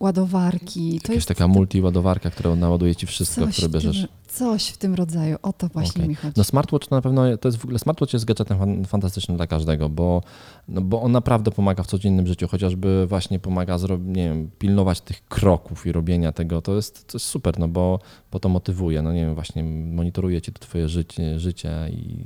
ładowarki. 0.00 0.90
To 0.90 0.94
Jakaś 0.94 1.14
jest 1.14 1.28
taka 1.28 1.48
multiładowarka, 1.48 2.30
która 2.30 2.56
naładuje 2.56 2.96
ci 2.96 3.06
wszystko, 3.06 3.46
które 3.46 3.68
bierzesz. 3.68 4.00
Tym, 4.00 4.08
coś 4.28 4.68
w 4.68 4.76
tym 4.76 4.94
rodzaju, 4.94 5.36
o 5.42 5.52
to 5.52 5.68
właśnie 5.68 5.98
Okej. 6.00 6.08
mi 6.08 6.14
chodzi. 6.14 6.34
No 6.36 6.44
smartwatch 6.44 6.86
to 6.88 6.96
na 6.96 7.02
pewno, 7.02 7.36
to 7.36 7.48
jest 7.48 7.58
w 7.58 7.64
ogóle, 7.64 7.78
smartwatch 7.78 8.12
jest 8.12 8.24
gadżetem 8.24 8.58
fan- 8.58 8.84
fantastycznym 8.84 9.36
dla 9.36 9.46
każdego, 9.46 9.88
bo, 9.88 10.22
no 10.68 10.80
bo 10.80 11.02
on 11.02 11.12
naprawdę 11.12 11.50
pomaga 11.50 11.82
w 11.82 11.86
codziennym 11.86 12.26
życiu, 12.26 12.48
chociażby 12.48 13.06
właśnie 13.06 13.38
pomaga, 13.38 13.78
zro, 13.78 13.96
nie 13.96 14.28
wiem, 14.28 14.50
pilnować 14.58 15.00
tych 15.00 15.28
kroków 15.28 15.86
i 15.86 15.92
robienia 15.92 16.32
tego, 16.32 16.62
to 16.62 16.76
jest, 16.76 17.06
to 17.06 17.16
jest 17.18 17.26
super, 17.26 17.58
no 17.58 17.68
bo, 17.68 17.98
bo 18.32 18.38
to 18.40 18.48
motywuje, 18.48 19.02
no 19.02 19.12
nie 19.12 19.20
wiem, 19.26 19.34
właśnie 19.34 19.64
monitoruje 19.64 20.42
ci 20.42 20.52
to 20.52 20.58
twoje 20.58 20.88
życie, 20.88 21.40
życie 21.40 21.70
i 21.90 22.24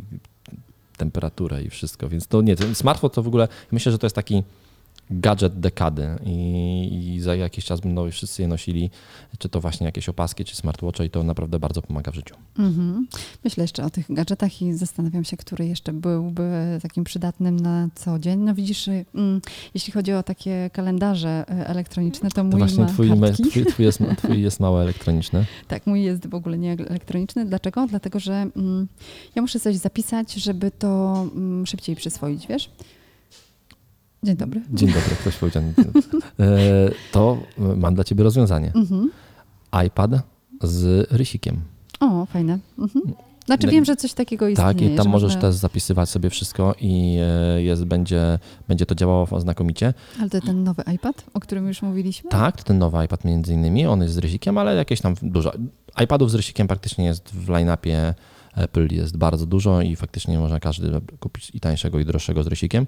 temperaturę 1.00 1.62
i 1.62 1.70
wszystko, 1.70 2.08
więc 2.08 2.26
to 2.26 2.42
nie, 2.42 2.56
ten 2.56 2.74
smartfon 2.74 3.10
to 3.10 3.22
w 3.22 3.28
ogóle, 3.28 3.48
myślę, 3.72 3.92
że 3.92 3.98
to 3.98 4.06
jest 4.06 4.16
taki 4.16 4.42
gadżet 5.10 5.60
dekady 5.60 6.08
i, 6.26 7.12
i 7.14 7.20
za 7.20 7.34
jakiś 7.34 7.64
czas 7.64 7.80
będą 7.80 8.10
wszyscy 8.10 8.42
je 8.42 8.48
nosili, 8.48 8.90
czy 9.38 9.48
to 9.48 9.60
właśnie 9.60 9.86
jakieś 9.86 10.08
opaski, 10.08 10.44
czy 10.44 10.56
smartwatche 10.56 11.04
i 11.04 11.10
to 11.10 11.22
naprawdę 11.22 11.58
bardzo 11.58 11.82
pomaga 11.82 12.12
w 12.12 12.14
życiu. 12.14 12.34
Mhm. 12.58 13.06
Myślę 13.44 13.64
jeszcze 13.64 13.84
o 13.84 13.90
tych 13.90 14.14
gadżetach 14.14 14.62
i 14.62 14.72
zastanawiam 14.72 15.24
się, 15.24 15.36
który 15.36 15.66
jeszcze 15.66 15.92
byłby 15.92 16.78
takim 16.82 17.04
przydatnym 17.04 17.60
na 17.60 17.88
co 17.94 18.18
dzień. 18.18 18.40
No 18.40 18.54
widzisz, 18.54 18.88
mm, 18.88 19.40
jeśli 19.74 19.92
chodzi 19.92 20.12
o 20.12 20.22
takie 20.22 20.70
kalendarze 20.72 21.44
e, 21.48 21.66
elektroniczne, 21.66 22.30
to 22.30 22.44
mój 22.44 22.52
To 22.52 22.58
właśnie 22.58 22.84
ma 22.84 22.88
twój, 22.88 23.20
kartki. 23.20 23.50
twój, 23.50 23.66
twój, 23.66 23.84
jest, 23.84 24.00
twój 24.18 24.42
jest 24.42 24.60
mało 24.60 24.82
elektroniczny. 24.82 25.46
Tak, 25.68 25.86
mój 25.86 26.02
jest 26.02 26.26
w 26.26 26.34
ogóle 26.34 26.58
nie 26.58 26.72
elektroniczny. 26.72 27.46
Dlaczego? 27.46 27.86
Dlatego, 27.86 28.20
że 28.20 28.46
mm, 28.56 28.88
ja 29.34 29.42
muszę 29.42 29.60
coś 29.60 29.76
zapisać, 29.76 30.34
żeby 30.34 30.70
to 30.70 31.22
mm, 31.34 31.66
szybciej 31.66 31.96
przyswoić, 31.96 32.46
wiesz? 32.46 32.70
Dzień 34.22 34.36
dobry. 34.36 34.60
Dzień 34.72 34.88
dobry, 34.88 35.16
ktoś 35.20 35.36
powiedział. 35.36 35.62
E, 36.40 36.90
To 37.12 37.38
mam 37.76 37.94
dla 37.94 38.04
ciebie 38.04 38.24
rozwiązanie. 38.24 38.72
Mhm. 38.74 39.10
iPad 39.86 40.10
z 40.62 41.12
rysikiem. 41.12 41.60
O, 42.00 42.26
fajne. 42.26 42.58
Mhm. 42.78 43.14
Znaczy 43.46 43.66
wiem, 43.66 43.84
że 43.84 43.96
coś 43.96 44.12
takiego 44.14 44.48
istnieje. 44.48 44.72
Tak, 44.74 44.82
i 44.82 44.96
tam 44.96 45.04
że 45.04 45.10
możesz 45.10 45.36
też 45.36 45.54
zapisywać 45.54 46.08
sobie 46.10 46.30
wszystko 46.30 46.74
i 46.80 47.16
e, 47.22 47.62
jest, 47.62 47.84
będzie, 47.84 48.38
będzie 48.68 48.86
to 48.86 48.94
działało 48.94 49.40
znakomicie. 49.40 49.94
Ale 50.20 50.30
to 50.30 50.40
ten 50.40 50.64
nowy 50.64 50.82
iPad, 50.94 51.24
o 51.34 51.40
którym 51.40 51.68
już 51.68 51.82
mówiliśmy? 51.82 52.30
Tak, 52.30 52.56
to 52.56 52.62
ten 52.62 52.78
nowy 52.78 53.04
iPad 53.04 53.24
między 53.24 53.54
innymi, 53.54 53.86
on 53.86 54.02
jest 54.02 54.14
z 54.14 54.18
rysikiem, 54.18 54.58
ale 54.58 54.74
jakieś 54.74 55.00
tam 55.00 55.14
dużo. 55.22 55.52
iPadów 56.04 56.30
z 56.30 56.34
rysikiem 56.34 56.66
praktycznie 56.68 57.04
jest 57.04 57.28
w 57.30 57.48
line-upie 57.48 58.14
Apple 58.54 58.88
jest 58.90 59.16
bardzo 59.16 59.46
dużo 59.46 59.82
i 59.82 59.96
faktycznie 59.96 60.38
można 60.38 60.60
każdy 60.60 61.00
kupić 61.20 61.50
i 61.54 61.60
tańszego 61.60 61.98
i 61.98 62.04
droższego 62.04 62.42
z 62.42 62.46
rysikiem. 62.46 62.86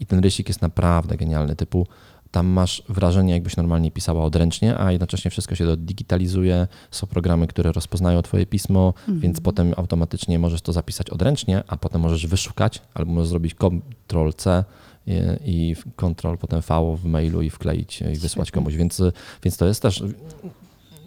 I 0.00 0.06
ten 0.06 0.18
rysik 0.18 0.48
jest 0.48 0.62
naprawdę 0.62 1.16
genialny, 1.16 1.56
typu 1.56 1.86
tam 2.30 2.46
masz 2.46 2.82
wrażenie, 2.88 3.32
jakbyś 3.32 3.56
normalnie 3.56 3.90
pisała 3.90 4.24
odręcznie, 4.24 4.78
a 4.78 4.92
jednocześnie 4.92 5.30
wszystko 5.30 5.54
się 5.54 5.76
digitalizuje. 5.76 6.68
Są 6.90 7.06
programy, 7.06 7.46
które 7.46 7.72
rozpoznają 7.72 8.22
Twoje 8.22 8.46
pismo, 8.46 8.94
Mhm. 8.98 9.20
więc 9.20 9.40
potem 9.40 9.74
automatycznie 9.76 10.38
możesz 10.38 10.62
to 10.62 10.72
zapisać 10.72 11.10
odręcznie, 11.10 11.62
a 11.68 11.76
potem 11.76 12.00
możesz 12.00 12.26
wyszukać, 12.26 12.82
albo 12.94 13.12
możesz 13.12 13.28
zrobić 13.28 13.54
Ctrl-C 13.54 14.64
i, 15.06 15.12
i 15.44 15.76
Ctrl 15.96 16.36
potem 16.40 16.60
V 16.60 16.96
w 16.96 17.04
mailu 17.04 17.42
i 17.42 17.50
wkleić 17.50 18.02
i 18.02 18.16
wysłać 18.18 18.50
komuś. 18.50 18.74
Więc, 18.74 19.02
więc 19.44 19.56
to 19.56 19.66
jest 19.66 19.82
też 19.82 20.02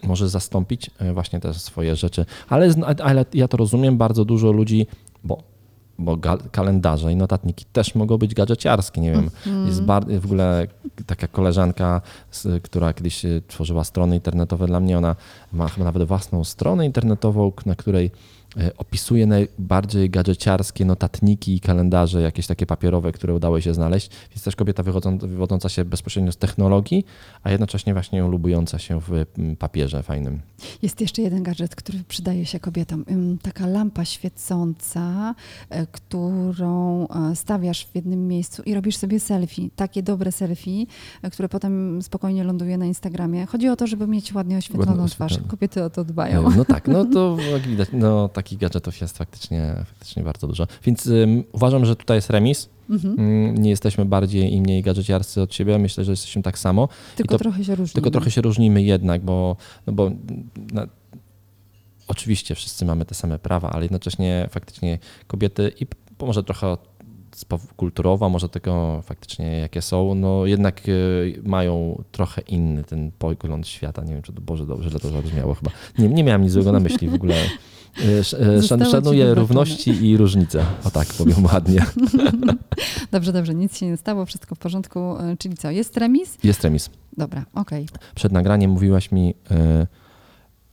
może 0.02 0.28
zastąpić 0.28 0.90
e, 0.98 1.12
właśnie 1.12 1.40
te 1.40 1.54
swoje 1.54 1.96
rzeczy. 1.96 2.24
Ale, 2.48 2.68
ale 3.02 3.24
ja 3.34 3.48
to 3.48 3.56
rozumiem, 3.56 3.98
bardzo 3.98 4.24
dużo 4.24 4.52
ludzi, 4.52 4.86
bo, 5.24 5.38
bo 5.98 6.18
kalendarze 6.52 7.12
i 7.12 7.16
notatniki 7.16 7.64
też 7.72 7.94
mogą 7.94 8.18
być 8.18 8.34
gadżeciarskie. 8.34 9.00
Nie 9.00 9.10
wiem, 9.10 9.30
Mhm. 9.46 9.66
jest 9.66 9.82
w 10.20 10.24
ogóle 10.24 10.66
taka 11.06 11.28
koleżanka, 11.28 12.00
z, 12.30 12.62
która 12.62 12.92
kiedyś 12.92 13.24
e, 13.24 13.40
tworzyła 13.48 13.84
strony 13.84 14.14
internetowe 14.16 14.66
dla 14.66 14.80
mnie, 14.80 14.98
ona 14.98 15.16
ma 15.52 15.68
chyba 15.68 15.84
nawet 15.84 16.02
własną 16.08 16.44
stronę 16.44 16.86
internetową, 16.86 17.52
na 17.66 17.74
której 17.74 18.10
opisuje 18.78 19.26
najbardziej 19.26 20.10
gadżeciarskie 20.10 20.84
notatniki 20.84 21.54
i 21.54 21.60
kalendarze, 21.60 22.22
jakieś 22.22 22.46
takie 22.46 22.66
papierowe, 22.66 23.12
które 23.12 23.34
udało 23.34 23.60
się 23.60 23.74
znaleźć. 23.74 24.10
Więc 24.30 24.42
też 24.42 24.56
kobieta 24.56 24.82
wywodząca 24.82 25.68
się 25.68 25.84
bezpośrednio 25.84 26.32
z 26.32 26.36
technologii, 26.36 27.04
a 27.42 27.50
jednocześnie 27.50 27.92
właśnie 27.92 28.22
lubująca 28.22 28.78
się 28.78 29.00
w 29.00 29.26
papierze 29.58 30.02
fajnym. 30.02 30.40
Jest 30.82 31.00
jeszcze 31.00 31.22
jeden 31.22 31.42
gadżet, 31.42 31.76
który 31.76 31.98
przydaje 32.08 32.46
się 32.46 32.60
kobietom. 32.60 33.04
Taka 33.42 33.66
lampa 33.66 34.04
świecąca, 34.04 35.34
e, 35.70 35.86
którą 35.86 37.06
e, 37.08 37.36
stawiasz 37.36 37.86
w 37.86 37.94
jednym 37.94 38.28
miejscu 38.28 38.62
i 38.62 38.74
robisz 38.74 38.96
sobie 38.96 39.20
selfie. 39.20 39.68
Takie 39.76 40.02
dobre 40.02 40.32
selfie, 40.32 40.86
e, 41.22 41.30
które 41.30 41.48
potem 41.48 42.02
spokojnie 42.02 42.44
ląduje 42.44 42.78
na 42.78 42.86
Instagramie. 42.86 43.46
Chodzi 43.46 43.68
o 43.68 43.76
to, 43.76 43.86
żeby 43.86 44.06
mieć 44.06 44.34
ładnie 44.34 44.58
oświetloną 44.58 45.08
twarz. 45.08 45.38
Kobiety 45.48 45.84
o 45.84 45.90
to 45.90 46.04
dbają. 46.04 46.50
No 46.56 46.64
tak, 46.64 46.88
no 46.88 47.04
to 47.04 47.36
jak 47.52 47.62
widać, 47.62 47.88
no 47.92 48.28
takich 48.42 48.58
gadżetów 48.58 49.00
jest 49.00 49.18
faktycznie, 49.18 49.74
faktycznie 49.86 50.22
bardzo 50.22 50.46
dużo. 50.46 50.66
Więc 50.84 51.06
ym, 51.06 51.44
uważam, 51.52 51.84
że 51.84 51.96
tutaj 51.96 52.16
jest 52.16 52.30
remis. 52.30 52.68
Mhm. 52.90 53.18
Ym, 53.20 53.54
nie 53.58 53.70
jesteśmy 53.70 54.04
bardziej 54.04 54.54
i 54.54 54.60
mniej 54.60 54.82
gadżeciarscy 54.82 55.42
od 55.42 55.54
siebie. 55.54 55.78
Myślę, 55.78 56.04
że 56.04 56.12
jesteśmy 56.12 56.42
tak 56.42 56.58
samo. 56.58 56.88
Tylko 57.16 57.38
to- 57.38 57.38
trochę 57.38 57.64
się 57.64 57.74
różni. 57.74 57.94
Tylko 57.94 58.10
trochę 58.10 58.30
się 58.30 58.40
różnimy 58.40 58.82
jednak, 58.82 59.22
bo, 59.22 59.56
no 59.86 59.92
bo 59.92 60.10
na, 60.72 60.86
oczywiście 62.08 62.54
wszyscy 62.54 62.84
mamy 62.84 63.04
te 63.04 63.14
same 63.14 63.38
prawa, 63.38 63.70
ale 63.70 63.82
jednocześnie 63.82 64.48
faktycznie 64.50 64.98
kobiety 65.26 65.72
i 65.80 65.86
może 66.20 66.44
trochę 66.44 66.76
kulturowo, 67.76 68.28
może 68.28 68.48
tego 68.48 69.02
faktycznie 69.02 69.58
jakie 69.58 69.82
są, 69.82 70.14
no 70.14 70.46
jednak 70.46 70.88
y, 70.88 71.40
mają 71.44 72.02
trochę 72.12 72.42
inny 72.42 72.84
ten 72.84 73.10
pogląd 73.18 73.68
świata. 73.68 74.04
Nie 74.04 74.12
wiem, 74.12 74.22
czy 74.22 74.32
to 74.32 74.40
Boże 74.40 74.66
dobrze 74.66 74.90
źle 74.90 75.00
to 75.00 75.08
zabrzmiało 75.08 75.54
chyba. 75.54 75.70
Nie, 75.98 76.08
nie 76.08 76.24
miałem 76.24 76.42
nic 76.42 76.52
złego 76.52 76.72
na 76.72 76.80
myśli 76.80 77.08
w 77.08 77.14
ogóle. 77.14 77.34
Y, 78.04 78.22
Zostało 78.24 78.62
Szan, 78.62 78.84
szanuję 78.90 79.34
równości 79.34 80.06
i 80.06 80.16
różnice. 80.16 80.64
O 80.84 80.90
tak 80.90 81.08
powiem 81.08 81.44
ładnie. 81.44 81.84
Dobrze, 83.12 83.32
dobrze, 83.32 83.54
nic 83.54 83.78
się 83.78 83.86
nie 83.86 83.96
stało, 83.96 84.26
wszystko 84.26 84.54
w 84.54 84.58
porządku. 84.58 85.00
E, 85.00 85.36
Czyli 85.38 85.56
co, 85.56 85.70
jest 85.70 85.96
remis? 85.96 86.38
Jest 86.44 86.64
remis. 86.64 86.90
Dobra, 87.16 87.44
okej. 87.54 87.86
Przed 88.14 88.32
nagraniem 88.32 88.70
mówiłaś 88.70 89.12
mi, 89.12 89.34
y, 89.50 89.86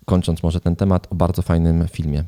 kończąc 0.10 0.44
może 0.44 0.60
ten 0.60 0.76
temat, 0.76 1.08
o 1.10 1.16
bardzo 1.16 1.42
fajnym 1.42 1.88
filmie, 1.88 2.24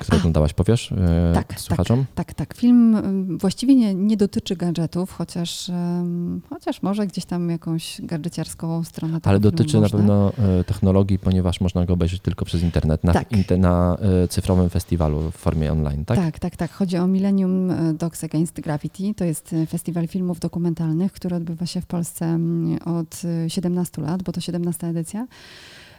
który 0.00 0.16
A. 0.16 0.20
oglądałaś. 0.20 0.52
Powiesz 0.52 0.92
y, 0.92 0.96
Tak, 1.34 1.60
słuchaczom? 1.60 2.04
Tak, 2.14 2.34
tak. 2.34 2.54
Film 2.54 2.96
ym, 2.96 3.38
właściwie 3.38 3.74
nie, 3.74 3.94
nie 3.94 4.16
dotyczy 4.16 4.56
gadżetów, 4.56 5.12
chociaż, 5.12 5.68
ym, 5.68 6.42
chociaż 6.50 6.82
może 6.82 7.06
gdzieś 7.06 7.24
tam 7.24 7.50
jakąś 7.50 8.00
gadżeciarską 8.00 8.84
stronę 8.84 9.20
Ale 9.22 9.40
dotyczy 9.40 9.80
na 9.80 9.88
pewno 9.88 10.32
y, 10.60 10.64
technologii, 10.64 11.18
ponieważ 11.18 11.60
można 11.60 11.86
go 11.86 11.92
obejrzeć 11.92 12.20
tylko 12.22 12.44
przez 12.44 12.62
internet, 12.62 13.04
na, 13.04 13.12
Tak. 13.12 13.32
inte, 13.32 13.56
na 13.56 13.96
y, 14.24 14.28
cyfrowym 14.28 14.70
festiwalu 14.70 15.30
w 15.30 15.36
formie 15.36 15.72
online, 15.72 16.04
tak? 16.04 16.16
Tak, 16.16 16.38
tak, 16.38 16.56
tak. 16.56 16.72
Chodzi 16.72 16.96
o 16.96 17.06
Millennium 17.06 17.72
Dogs 17.98 18.24
Against 18.24 18.60
Gravity. 18.60 19.14
To 19.14 19.24
jest 19.24 19.52
e, 19.52 19.66
festiwal 19.66 20.08
filmów 20.08 20.40
dokumentalnych, 20.40 21.12
który 21.12 21.36
odbywa 21.36 21.66
się 21.66 21.80
w 21.80 21.86
Polsce 21.86 22.24
mm, 22.26 22.78
od 22.84 23.22
e, 23.44 23.50
17 23.50 24.02
lat, 24.02 24.22
bo 24.22 24.32
to 24.32 24.40
17 24.40 24.86
edycja. 24.86 25.26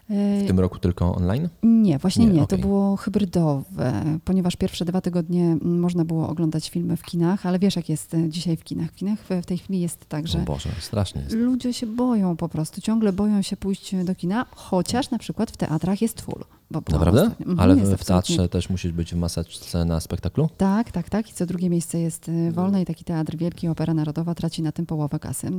W 0.08 0.44
tym 0.46 0.60
roku 0.60 0.78
tylko 0.78 1.14
online? 1.14 1.48
Nie, 1.62 1.98
właśnie 1.98 2.26
Nie, 2.26 2.32
nie. 2.32 2.42
okej. 2.42 2.58
To 2.58 2.66
było 2.66 2.96
hybrydowe, 2.96 4.04
ponieważ 4.24 4.56
pierwsze 4.56 4.84
dwa 4.84 5.00
tygodnie 5.00 5.44
mm, 5.44 5.80
można 5.80 6.04
było 6.04 6.28
oglądać 6.28 6.70
filmy 6.70 6.96
w 6.96 7.02
kinach, 7.02 7.46
ale 7.46 7.58
wiesz, 7.58 7.76
jak 7.76 7.88
jest 7.88 8.14
e, 8.14 8.28
dzisiaj 8.28 8.56
w 8.56 8.64
kinach. 8.64 8.90
W 8.90 8.94
kinach 8.94 9.18
w 9.42 9.46
tej 9.46 9.58
chwili 9.58 9.80
jest 9.80 10.06
tak, 10.08 10.24
O 10.24 10.28
że 10.28 10.38
Boże, 10.38 10.68
strasznie 10.80 11.22
jest. 11.22 11.34
ludzie 11.36 11.72
się 11.72 11.86
boją 11.86 12.36
po 12.36 12.48
prostu, 12.48 12.80
ciągle 12.80 13.12
boją 13.12 13.42
się 13.42 13.56
pójść 13.56 13.94
do 14.04 14.14
kina, 14.14 14.46
chociaż 14.56 15.10
na 15.10 15.18
przykład 15.18 15.50
w 15.50 15.56
teatrach 15.56 16.02
jest 16.02 16.20
full. 16.20 16.44
Bo 16.72 16.92
Naprawdę? 16.92 17.22
ostatnio. 17.22 17.54
Ale 17.58 17.76
w, 17.76 17.96
w 17.96 18.04
teatrze 18.04 18.48
też 18.48 18.70
musisz 18.70 18.92
być 18.92 19.14
w 19.14 19.16
maseczce 19.16 19.84
na 19.84 20.00
spektaklu? 20.00 20.48
tak, 20.56 20.92
tak, 20.92 21.10
tak. 21.10 21.30
I 21.30 21.32
co 21.32 21.46
drugie 21.46 21.70
miejsce 21.70 22.00
jest 22.00 22.28
y, 22.28 22.52
wolne 22.52 22.82
i 22.82 22.84
taki 22.86 23.04
teatr 23.04 23.36
wielki, 23.36 23.68
Opera 23.68 23.94
Narodowa 23.94 24.34
traci 24.34 24.62
na 24.62 24.72
tym 24.72 24.86
połowę 24.86 25.18
kasy, 25.18 25.46
y, 25.46 25.50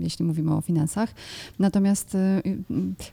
jeśli 0.00 0.24
mówimy 0.24 0.54
o 0.54 0.60
finansach. 0.60 1.14
Natomiast 1.58 2.14
y, 2.14 2.42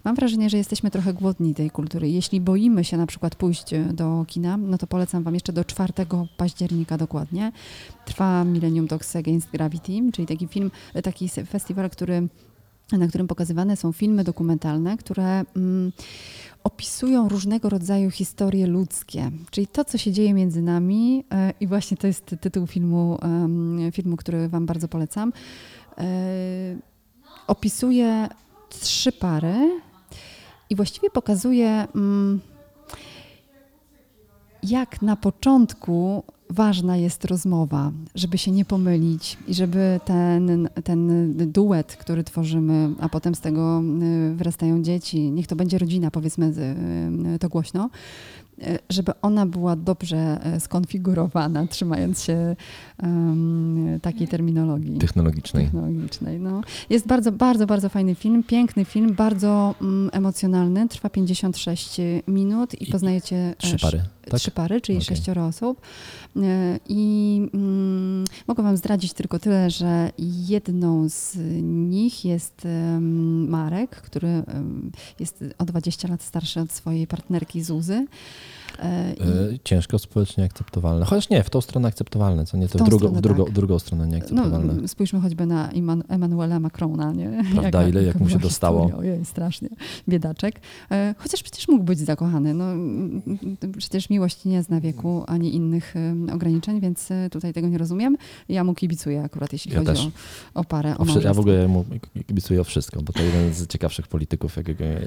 mam 0.03 0.15
wrażenie, 0.15 0.49
że 0.49 0.57
jesteśmy 0.57 0.91
trochę 0.91 1.13
głodni 1.13 1.55
tej 1.55 1.71
kultury. 1.71 2.09
Jeśli 2.09 2.41
boimy 2.41 2.83
się 2.83 2.97
na 2.97 3.05
przykład 3.05 3.35
pójść 3.35 3.71
do 3.93 4.25
kina, 4.27 4.57
no 4.57 4.77
to 4.77 4.87
polecam 4.87 5.23
Wam 5.23 5.33
jeszcze 5.33 5.53
do 5.53 5.65
4 5.65 5.93
października 6.37 6.97
dokładnie. 6.97 7.51
Trwa 8.05 8.43
Millennium 8.43 8.87
Dogs 8.87 9.15
Against 9.15 9.49
Gravity, 9.51 10.11
czyli 10.13 10.27
taki 10.27 10.47
film, 10.47 10.71
taki 11.03 11.29
festiwal, 11.29 11.89
który 11.89 12.27
na 12.91 13.07
którym 13.07 13.27
pokazywane 13.27 13.75
są 13.75 13.91
filmy 13.91 14.23
dokumentalne, 14.23 14.97
które 14.97 15.43
mm, 15.55 15.91
opisują 16.63 17.29
różnego 17.29 17.69
rodzaju 17.69 18.11
historie 18.11 18.67
ludzkie, 18.67 19.31
czyli 19.51 19.67
to, 19.67 19.85
co 19.85 19.97
się 19.97 20.11
dzieje 20.11 20.33
między 20.33 20.61
nami. 20.61 21.23
e, 21.31 21.53
I 21.59 21.67
właśnie 21.67 21.97
to 21.97 22.07
jest 22.07 22.35
tytuł 22.41 22.67
filmu, 22.67 23.17
em, 23.21 23.91
filmu 23.91 24.17
który 24.17 24.49
Wam 24.49 24.65
bardzo 24.65 24.87
polecam. 24.87 25.33
E, 25.97 26.93
Opisuje 27.47 28.29
trzy 28.69 29.11
pary 29.11 29.81
i 30.69 30.75
właściwie 30.75 31.09
pokazuje, 31.09 31.87
mm, 31.95 32.39
jak 34.63 35.01
na 35.01 35.15
początku 35.15 36.23
ważna 36.53 36.97
jest 36.97 37.25
rozmowa, 37.25 37.91
żeby 38.15 38.37
się 38.37 38.51
nie 38.51 38.65
pomylić 38.65 39.37
i 39.47 39.53
żeby 39.53 39.99
ten, 40.05 40.69
ten 40.83 41.33
duet, 41.51 41.95
który 41.95 42.23
tworzymy, 42.23 42.89
a 42.99 43.09
potem 43.09 43.35
z 43.35 43.39
tego 43.39 43.83
y, 44.31 44.35
wyrastają 44.35 44.83
dzieci, 44.83 45.31
niech 45.31 45.47
to 45.47 45.55
będzie 45.55 45.77
rodzina, 45.77 46.11
powiedzmy 46.11 46.53
y, 47.35 47.39
to 47.39 47.49
głośno, 47.49 47.89
y, 48.59 48.79
żeby 48.89 49.11
ona 49.21 49.45
była 49.45 49.75
dobrze 49.75 50.39
skonfigurowana, 50.59 51.67
trzymając 51.73 52.23
się 52.23 52.55
em, 52.97 53.99
takiej 54.01 54.27
terminologii 54.27 54.97
Technologicznej. 54.97 55.65
technologicznej. 55.65 56.39
No. 56.39 56.61
Jest 56.89 57.07
bardzo, 57.07 57.31
bardzo, 57.31 57.67
bardzo 57.67 57.89
fajny 57.89 58.15
film, 58.15 58.43
piękny 58.43 58.85
film, 58.85 59.13
bardzo 59.15 59.75
mm, 59.81 60.09
emocjonalny, 60.13 60.87
trwa 60.87 61.09
56 61.09 62.01
minut 62.27 62.81
i 62.81 62.89
I 62.89 62.91
poznajecie... 62.91 63.55
Trzy 63.57 63.75
e, 63.75 63.79
pary. 63.79 64.01
Tak? 64.29 64.39
trzy 64.39 64.51
pary, 64.51 64.81
czyli 64.81 64.97
Okej. 64.97 65.05
sześcioro 65.05 65.45
osób. 65.45 65.81
E, 66.35 66.79
I 66.89 67.41
mm, 67.53 68.25
mogę 68.47 68.63
Wam 68.63 68.77
zdradzić 68.77 69.13
tylko 69.13 69.39
tyle, 69.39 69.69
że 69.69 70.11
jedną 70.47 71.09
z 71.09 71.37
nich 71.63 72.25
jest 72.25 72.67
Marek, 73.47 73.89
który 73.89 74.43
jest 75.19 75.43
o 75.57 75.65
20 75.65 76.07
lat 76.07 76.23
starszy 76.23 76.59
od 76.59 76.71
swojej 76.71 77.07
partnerki 77.07 77.63
Zuzy. 77.63 78.05
E, 78.79 79.13
i- 79.13 79.21
E, 79.55 79.59
Ciężko 79.63 79.99
społecznie 79.99 80.43
akceptowalne. 80.43 81.05
Chociaż 81.05 81.29
nie, 81.29 81.43
w 81.43 81.49
tą 81.49 81.61
stronę 81.61 81.87
akceptowalne, 81.87 82.45
co 82.45 82.57
nie, 82.57 82.67
to 82.67 82.77
W 82.77 82.77
tą 82.79 82.85
w 82.85 82.89
drugą, 82.89 82.99
stronę 83.05 83.19
w 83.19 83.21
drugą, 83.21 83.45
tak. 83.45 83.53
drugą 83.53 83.79
stronę 83.79 84.07
nieakceptowalne. 84.07 84.73
No, 84.81 84.87
spójrzmy 84.87 85.19
choćby 85.21 85.45
na 85.45 85.69
Eman- 85.69 86.03
Emanuela 86.07 86.59
Macrona, 86.59 87.11
nie? 87.13 87.43
Prawda, 87.53 87.87
ile- 87.87 88.03
jak 88.03 88.19
mu 88.19 88.29
się 88.29 88.39
dostało. 88.39 88.89
Ojej, 88.97 89.25
strasznie. 89.25 89.69
Biedaczek. 90.09 90.59
E, 90.91 91.15
Chociaż 91.17 91.43
przecież 91.43 91.67
mógł 91.67 91.83
być 91.83 91.99
zakochany. 91.99 92.53
No, 92.53 92.65
przecież 93.77 94.09
miłość 94.09 94.45
nie 94.45 94.63
zna 94.63 94.81
wieku 94.81 95.23
ani 95.27 95.55
innych 95.55 95.93
ograniczeń, 96.33 96.79
więc 96.81 97.09
tutaj 97.31 97.53
tego 97.53 97.67
nie 97.67 97.77
rozumiem. 97.77 98.17
Ja 98.49 98.63
mu 98.63 98.73
kibicuję 98.73 99.23
akurat, 99.23 99.53
jeśli 99.53 99.71
Ja 99.73 99.79
chodzi 99.79 99.91
też. 99.91 100.05
o, 100.53 100.59
o 100.59 100.63
parę, 100.63 100.97
o 100.97 101.01
O 101.03 101.19
ja 101.19 101.33
w 101.33 101.39
ogóle 101.39 101.67
mu 101.67 101.85
kibicuję 102.27 102.61
o 102.61 102.63
wszystko, 102.63 103.01
bo 103.01 103.13
to 103.13 103.23
jeden 103.23 103.53
z 103.53 103.67
ciekawszych 103.67 104.07
polityków, 104.07 104.55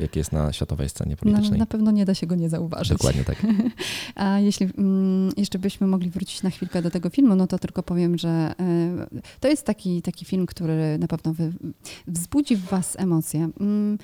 jaki 0.00 0.18
jest 0.18 0.32
na 0.32 0.52
światowej 0.52 0.88
scenie 0.88 1.10
No, 1.10 1.16
politycznej. 1.16 1.58
na 1.58 1.66
pewno 1.66 1.90
nie 1.90 2.04
da 2.04 2.14
się 2.14 2.26
go 2.26 2.34
nie 2.34 2.48
zauważyć. 2.48 2.88
Dokładnie 2.98 3.24
tak. 3.24 3.36
A 4.14 4.38
jeśli 4.38 4.68
mm, 4.78 5.32
jeszcze 5.36 5.58
byśmy 5.58 5.86
mogli 5.86 6.10
wrócić 6.10 6.42
na 6.42 6.50
chwilkę 6.50 6.82
do 6.82 6.90
tego 6.90 7.10
filmu, 7.10 7.34
no 7.34 7.46
to 7.46 7.58
tylko 7.58 7.82
powiem, 7.82 8.18
że 8.18 8.28
e, 8.28 9.06
to 9.40 9.48
jest 9.48 9.66
taki, 9.66 10.02
taki 10.02 10.24
film, 10.24 10.46
który 10.46 10.98
na 10.98 11.06
pewno 11.06 11.34
wy, 11.34 11.52
wzbudzi 12.06 12.56
w 12.56 12.64
Was 12.64 12.96
emocje. 12.98 13.48
Mm, 13.60 13.98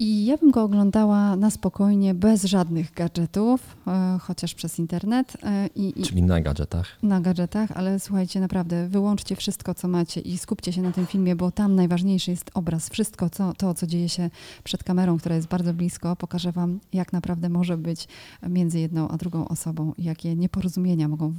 I 0.00 0.26
ja 0.26 0.36
bym 0.36 0.50
go 0.50 0.62
oglądała 0.62 1.36
na 1.36 1.50
spokojnie, 1.50 2.14
bez 2.14 2.44
żadnych 2.44 2.92
gadżetów, 2.92 3.76
e, 3.86 4.18
chociaż 4.20 4.54
przez 4.54 4.78
internet 4.78 5.36
e, 5.42 5.66
i, 5.74 6.00
i 6.00 6.02
Czyli 6.02 6.22
na 6.22 6.40
gadżetach. 6.40 6.98
na 7.02 7.20
gadżetach, 7.20 7.70
ale 7.74 8.00
słuchajcie, 8.00 8.40
naprawdę 8.40 8.88
wyłączcie 8.88 9.36
wszystko, 9.36 9.74
co 9.74 9.88
macie 9.88 10.20
i 10.20 10.38
skupcie 10.38 10.72
się 10.72 10.82
na 10.82 10.92
tym 10.92 11.06
filmie, 11.06 11.36
bo 11.36 11.50
tam 11.50 11.74
najważniejszy 11.74 12.30
jest 12.30 12.50
obraz. 12.54 12.88
Wszystko 12.88 13.30
co, 13.30 13.52
to, 13.52 13.74
co 13.74 13.86
dzieje 13.86 14.08
się 14.08 14.30
przed 14.64 14.84
kamerą, 14.84 15.18
która 15.18 15.34
jest 15.34 15.48
bardzo 15.48 15.74
blisko, 15.74 16.16
pokaże 16.16 16.52
Wam, 16.52 16.80
jak 16.92 17.12
naprawdę 17.12 17.48
może 17.48 17.76
być 17.76 18.08
między 18.48 18.78
jedną 18.78 19.08
a 19.08 19.16
drugą 19.16 19.48
osobą 19.48 19.92
jakie 19.98 20.36
nieporozumienia 20.36 21.08
mogą 21.08 21.34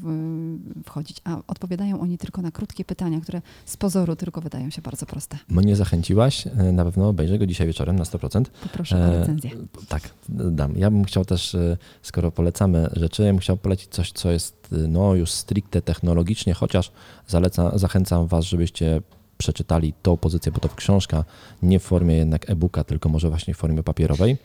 wchodzić. 0.86 1.22
A 1.24 1.38
odpowiadają 1.48 2.00
oni 2.00 2.18
tylko 2.18 2.42
na 2.42 2.52
krótkie 2.52 2.86
pytania, 2.86 3.22
które 3.22 3.42
z 3.66 3.78
pozoru 3.78 4.16
tylko 4.16 4.42
wydają 4.42 4.70
się 4.70 4.82
bardzo 4.82 5.06
proste. 5.06 5.38
Mnie 5.50 5.76
zachęciłaś, 5.76 6.48
e, 6.48 6.72
na 6.72 6.86
pewno 6.86 7.10
obejrzę 7.10 7.40
go 7.40 7.48
dzisiaj 7.48 7.68
wieczorem 7.68 7.96
na 7.96 8.04
100%. 8.04 8.49
Poproszę 8.64 8.96
o 8.96 9.00
E, 9.00 9.20
recenzję. 9.20 9.52
Tak, 9.88 10.10
dam. 10.30 10.78
Ja 10.78 10.92
bym 10.92 11.04
chciał 11.06 11.26
też, 11.26 11.56
e, 11.56 11.78
skoro 12.02 12.32
polecamy 12.32 12.90
rzeczy, 12.94 13.24
ja 13.24 13.30
bym 13.30 13.40
chciał 13.40 13.58
polecić 13.58 13.90
coś, 13.90 14.12
co 14.12 14.32
jest 14.32 14.68
e, 14.72 14.76
no, 14.76 15.16
już 15.16 15.32
stricte 15.32 15.82
technologicznie, 15.82 16.54
chociaż 16.54 16.92
zaleca, 17.28 17.78
zachęcam 17.78 18.28
Was, 18.28 18.46
żebyście 18.46 19.02
przeczytali 19.38 19.94
tą 20.02 20.18
pozycję, 20.18 20.52
bo 20.52 20.60
to 20.60 20.70
książka 20.70 21.26
nie 21.62 21.80
w 21.80 21.84
formie 21.84 22.16
jednak 22.16 22.50
e-booka, 22.50 22.84
tylko 22.84 23.10
może 23.10 23.30
właśnie 23.30 23.54
w 23.54 23.58
formie 23.58 23.84
papierowej. 23.84 24.38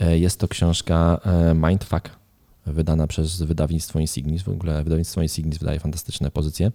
Jest 0.00 0.40
to 0.40 0.48
książka 0.48 1.20
Mindfuck, 1.54 2.10
wydana 2.66 3.06
przez 3.06 3.42
wydawnictwo 3.42 3.98
Insignis. 3.98 4.42
W 4.42 4.48
ogóle 4.48 4.84
wydawnictwo 4.84 5.22
Insignis 5.22 5.58
wydaje 5.58 5.80
fantastyczne 5.80 6.30
pozycje. 6.30 6.72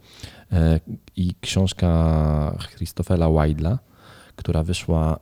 I 1.15 1.35
książka 1.41 2.57
Christophera 2.75 3.29
Weidla, 3.29 3.79
która 4.35 4.63
wyszła 4.63 5.19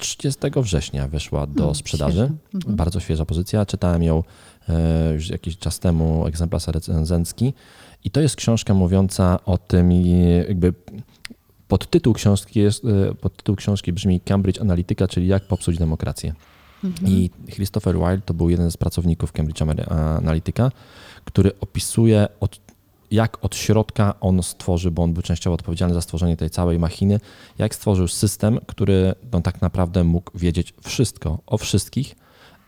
30 0.00 0.40
września 0.56 1.08
wyszła 1.08 1.46
do 1.46 1.54
Hmm, 1.54 1.74
sprzedaży. 1.74 2.16
świeża. 2.16 2.54
Mhm. 2.54 2.76
Bardzo 2.76 3.00
świeża 3.00 3.24
pozycja. 3.24 3.66
Czytałem 3.66 4.02
ją 4.02 4.22
e, 4.68 5.12
już 5.14 5.28
jakiś 5.28 5.58
czas 5.58 5.78
temu, 5.78 6.26
egzemplarz 6.26 6.66
recenzencki. 6.66 7.54
I 8.04 8.10
to 8.10 8.20
jest 8.20 8.36
książka 8.36 8.74
mówiąca 8.74 9.38
o 9.44 9.58
tym, 9.58 9.92
jakby 10.48 10.74
podtytuł 11.68 12.14
książki, 12.14 12.60
jest, 12.60 12.84
e, 12.84 13.14
podtytuł 13.14 13.56
książki 13.56 13.92
brzmi 13.92 14.20
Cambridge 14.20 14.60
Analytica, 14.60 15.08
czyli 15.08 15.26
jak 15.26 15.42
popsuć 15.44 15.78
demokrację. 15.78 16.34
Mhm. 16.84 17.12
I 17.12 17.30
Christopher 17.50 17.94
Wilde 17.94 18.20
to 18.20 18.34
był 18.34 18.50
jeden 18.50 18.70
z 18.70 18.76
pracowników 18.76 19.32
Cambridge 19.32 19.62
Analytica, 20.18 20.70
który 21.24 21.52
opisuje 21.60 22.28
od, 22.40 22.60
jak 23.10 23.44
od 23.44 23.56
środka 23.56 24.14
on 24.20 24.42
stworzy, 24.42 24.90
bo 24.90 25.02
on 25.02 25.12
był 25.12 25.22
częściowo 25.22 25.54
odpowiedzialny 25.54 25.94
za 25.94 26.00
stworzenie 26.00 26.36
tej 26.36 26.50
całej 26.50 26.78
machiny, 26.78 27.20
jak 27.58 27.74
stworzył 27.74 28.08
system, 28.08 28.58
który 28.66 29.14
no, 29.32 29.40
tak 29.40 29.62
naprawdę 29.62 30.04
mógł 30.04 30.38
wiedzieć 30.38 30.74
wszystko 30.82 31.38
o 31.46 31.58
wszystkich 31.58 32.16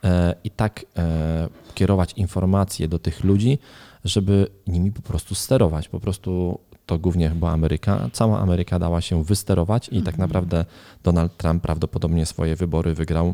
e, 0.03 0.35
i 0.43 0.49
tak 0.49 0.85
e, 0.97 1.49
kierować 1.73 2.13
informacje 2.13 2.87
do 2.87 2.99
tych 2.99 3.23
ludzi, 3.23 3.59
żeby 4.05 4.47
nimi 4.67 4.91
po 4.91 5.01
prostu 5.01 5.35
sterować. 5.35 5.89
Po 5.89 5.99
prostu 5.99 6.59
to 6.85 6.99
głównie 6.99 7.29
chyba 7.29 7.51
Ameryka, 7.51 8.09
cała 8.13 8.39
Ameryka 8.39 8.79
dała 8.79 9.01
się 9.01 9.23
wysterować 9.23 9.89
i 9.91 10.01
tak 10.01 10.17
naprawdę 10.17 10.65
Donald 11.03 11.37
Trump 11.37 11.63
prawdopodobnie 11.63 12.25
swoje 12.25 12.55
wybory 12.55 12.93
wygrał 12.93 13.33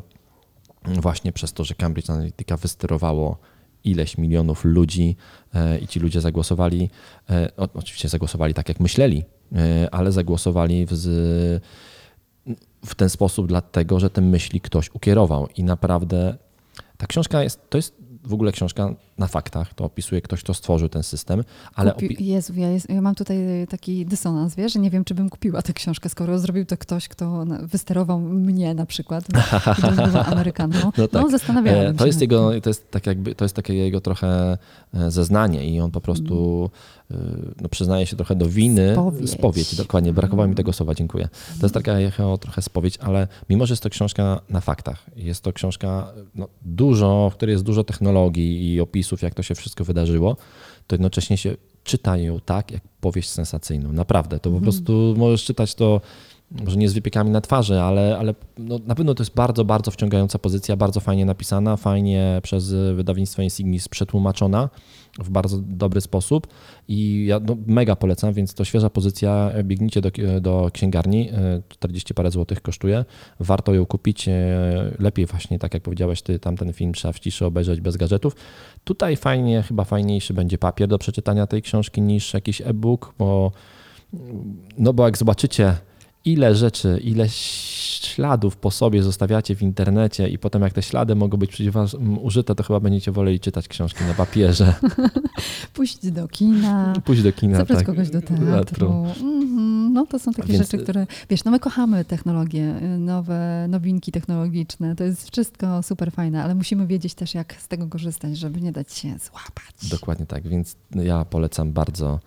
właśnie 0.86 1.32
przez 1.32 1.54
to, 1.54 1.64
że 1.64 1.76
Cambridge 1.76 2.10
Analytica 2.10 2.58
wysterowało 2.58 3.38
ileś 3.84 4.18
milionów 4.18 4.66
ludzi 4.66 5.16
e, 5.54 5.80
i 5.80 5.88
ci 5.88 6.00
ludzie 6.00 6.22
zagłosowali, 6.22 6.90
e, 7.30 7.50
oczywiście 7.74 8.10
zagłosowali 8.10 8.54
tak 8.54 8.70
jak 8.70 8.80
myśleli, 8.80 9.24
e, 9.56 9.90
ale 9.92 10.12
zagłosowali 10.12 10.86
w, 10.86 10.94
w 12.86 12.96
ten 12.96 13.10
sposób 13.10 13.48
dlatego, 13.48 14.00
że 14.00 14.10
te 14.10 14.22
myśli 14.22 14.62
ktoś 14.62 14.90
ukierował. 14.90 15.48
I 15.58 15.64
naprawdę 15.64 16.38
ta 16.98 17.08
książka 17.08 17.44
jest, 17.44 17.70
to 17.70 17.78
jest 17.78 17.96
w 18.24 18.34
ogóle 18.34 18.52
książka 18.52 18.96
na 19.20 19.28
faktach, 19.28 19.74
to 19.74 19.86
opisuje 19.86 20.22
ktoś, 20.22 20.44
kto 20.44 20.54
stworzył 20.54 20.90
ten 20.90 21.04
system, 21.04 21.44
ale 21.76 21.92
Kupi... 21.92 22.26
Jezu, 22.26 22.54
ja, 22.56 22.70
jest, 22.70 22.90
ja 22.90 23.02
mam 23.02 23.16
tutaj 23.16 23.38
taki 23.70 24.06
dysonans, 24.06 24.56
wiesz, 24.56 24.74
że 24.74 24.80
nie 24.80 24.90
wiem, 24.90 25.04
czy 25.06 25.16
bym 25.16 25.30
kupiła 25.30 25.62
tę 25.62 25.74
książkę, 25.74 26.10
skoro 26.10 26.40
zrobił 26.40 26.66
to 26.66 26.78
ktoś, 26.78 27.08
kto 27.08 27.46
wysterował 27.62 28.20
mnie 28.20 28.74
na 28.74 28.86
przykład, 28.86 29.24
gdybym 29.78 30.12
była 30.12 30.26
Amerykanką. 30.34 30.78
No, 30.84 30.92
No 30.98 31.08
tak. 31.08 31.32
zastanawiałam 31.32 31.86
E, 31.86 31.88
się. 31.88 31.94
To 31.94 32.06
jest 32.06 32.22
jego, 32.22 32.52
tym. 32.52 32.62
to 32.62 32.70
jest 32.70 32.92
tak 32.92 33.08
jakby, 33.08 33.36
to 33.36 33.46
jest 33.46 33.56
takie 33.56 33.74
jego 33.74 34.02
trochę 34.02 34.58
e, 34.94 35.12
zeznanie 35.12 35.70
i 35.70 35.80
on 35.80 35.92
po 35.92 36.02
prostu 36.02 36.70
e, 37.12 37.16
no, 37.62 37.70
przyznaje 37.70 38.06
się 38.06 38.16
trochę 38.16 38.36
do 38.36 38.46
winy. 38.50 38.92
Spowiedź. 38.94 39.30
spowiedź 39.30 39.76
dokładnie, 39.76 40.14
brakowało 40.14 40.48
mi 40.50 40.56
tego 40.56 40.74
słowa, 40.74 40.96
dziękuję. 40.96 41.30
To 41.60 41.66
jest 41.66 41.74
taka 41.74 42.00
jechała 42.00 42.38
trochę 42.38 42.62
spowiedź, 42.62 42.98
ale 42.98 43.28
mimo, 43.50 43.66
że 43.66 43.72
jest 43.72 43.84
to 43.84 43.90
książka 43.90 44.42
na 44.50 44.62
faktach, 44.62 45.06
jest 45.16 45.44
to 45.44 45.54
książka 45.54 46.14
no, 46.36 46.48
dużo, 46.62 47.30
w 47.34 47.36
której 47.36 47.54
jest 47.54 47.64
dużo 47.66 47.84
technologii 47.84 48.74
i 48.74 48.82
opisów, 48.82 49.09
jak 49.22 49.34
to 49.34 49.44
się 49.44 49.56
wszystko 49.56 49.84
wydarzyło, 49.84 50.38
to 50.88 50.96
jednocześnie 50.96 51.38
się 51.38 51.56
czyta 51.84 52.18
ją 52.18 52.40
tak, 52.40 52.72
jak 52.72 52.82
powieść 53.02 53.30
sensacyjną. 53.30 53.94
Naprawdę, 53.94 54.40
to 54.40 54.52
po 54.52 54.62
prostu 54.62 55.14
możesz 55.18 55.44
czytać 55.44 55.76
to 55.76 56.02
może 56.52 56.78
nie 56.78 56.90
z 56.90 56.94
wypiekami 56.94 57.30
na 57.30 57.42
twarzy, 57.42 57.82
ale, 57.82 58.18
ale 58.18 58.36
no, 58.58 58.80
na 58.86 58.96
pewno 58.96 59.14
to 59.14 59.24
jest 59.24 59.36
bardzo, 59.36 59.66
bardzo 59.66 59.92
wciągająca 59.92 60.40
pozycja, 60.40 60.78
bardzo 60.78 61.00
fajnie 61.00 61.26
napisana, 61.26 61.78
fajnie 61.78 62.40
przez 62.44 62.74
wydawnictwo 62.96 63.42
Insignis 63.42 63.88
przetłumaczona 63.88 64.70
w 65.20 65.30
bardzo 65.30 65.58
dobry 65.58 66.02
sposób 66.02 66.48
i 66.88 67.26
ja 67.26 67.40
no, 67.40 67.58
mega 67.68 67.96
polecam, 67.96 68.34
więc 68.34 68.54
to 68.54 68.66
świeża 68.66 68.90
pozycja, 68.90 69.52
biegnijcie 69.64 70.02
do, 70.02 70.12
do 70.42 70.70
księgarni, 70.74 71.30
e, 71.30 71.62
40 71.70 72.14
parę 72.14 72.32
złotych 72.32 72.62
kosztuje, 72.62 73.06
warto 73.40 73.74
ją 73.74 73.86
kupić, 73.86 74.28
e, 74.28 74.32
lepiej 75.00 75.26
właśnie, 75.26 75.60
tak 75.60 75.74
jak 75.74 75.84
powiedziałeś 75.84 76.22
ty, 76.22 76.40
tamten 76.40 76.74
film 76.74 76.94
trzeba 76.94 77.12
w 77.12 77.20
ciszy 77.20 77.46
obejrzeć 77.46 77.82
bez 77.82 77.98
gadżetów. 77.98 78.36
Tutaj 78.84 79.16
fajnie, 79.16 79.64
chyba 79.64 79.84
fajniejszy 79.84 80.34
będzie 80.34 80.58
papier 80.58 80.88
do 80.88 80.98
przeczytania 80.98 81.48
tej 81.48 81.62
książki 81.62 82.02
niż 82.02 82.34
jakiś 82.34 82.62
e-book, 82.62 83.14
bo 83.20 83.52
no 84.78 84.94
bo 84.94 85.06
jak 85.06 85.18
zobaczycie, 85.18 85.76
ile 86.26 86.56
rzeczy, 86.56 87.00
ile 87.04 87.30
śladów 87.30 88.58
po 88.58 88.72
sobie 88.72 89.04
zostawiacie 89.04 89.56
w 89.56 89.62
internecie 89.62 90.30
i 90.30 90.38
potem 90.38 90.62
jak 90.62 90.74
te 90.74 90.82
ślady 90.82 91.16
mogą 91.16 91.38
być 91.38 91.50
przeciw 91.52 91.74
was 91.74 91.96
użyte, 92.22 92.56
to 92.56 92.64
chyba 92.64 92.80
będziecie 92.80 93.12
woleli 93.12 93.40
czytać 93.40 93.68
książki 93.68 94.04
na 94.04 94.14
papierze. 94.14 94.74
Pójść 95.74 96.12
do 96.12 96.28
kina, 96.28 96.94
Pójść 97.06 97.24
do 97.24 97.32
kina. 97.32 97.58
zabrać 97.58 97.78
tak, 97.78 97.88
kogoś 97.88 98.10
do 98.10 98.22
teatru. 98.22 98.88
Mhm, 99.22 99.94
No 99.94 100.06
to 100.06 100.20
są 100.20 100.34
takie 100.34 100.54
Więc- 100.54 100.66
rzeczy, 100.72 100.84
które, 100.84 101.08
wiesz, 101.30 101.44
no 101.44 101.52
my 101.52 101.60
kochamy 101.60 102.06
technologie, 102.06 102.76
y, 102.96 102.98
nowe 103.00 103.66
nowinki 103.70 104.12
technologiczne, 104.12 104.96
to 104.96 105.04
jest 105.04 105.32
wszystko 105.32 105.84
super 105.84 106.12
fajne, 106.12 106.44
ale 106.44 106.56
musimy 106.56 106.88
wiedzieć 106.88 107.14
też, 107.14 107.34
jak 107.34 107.54
z 107.62 107.68
tego 107.68 107.88
korzystać, 107.88 108.38
żeby 108.38 108.62
nie 108.62 108.72
dać 108.72 108.94
się 108.94 109.10
złapać. 109.20 109.90
Dokładnie 109.92 110.26
tak, 110.26 110.48
więc 110.48 110.76
ja 110.96 111.26
polecam 111.26 111.72
bardzo 111.72 112.20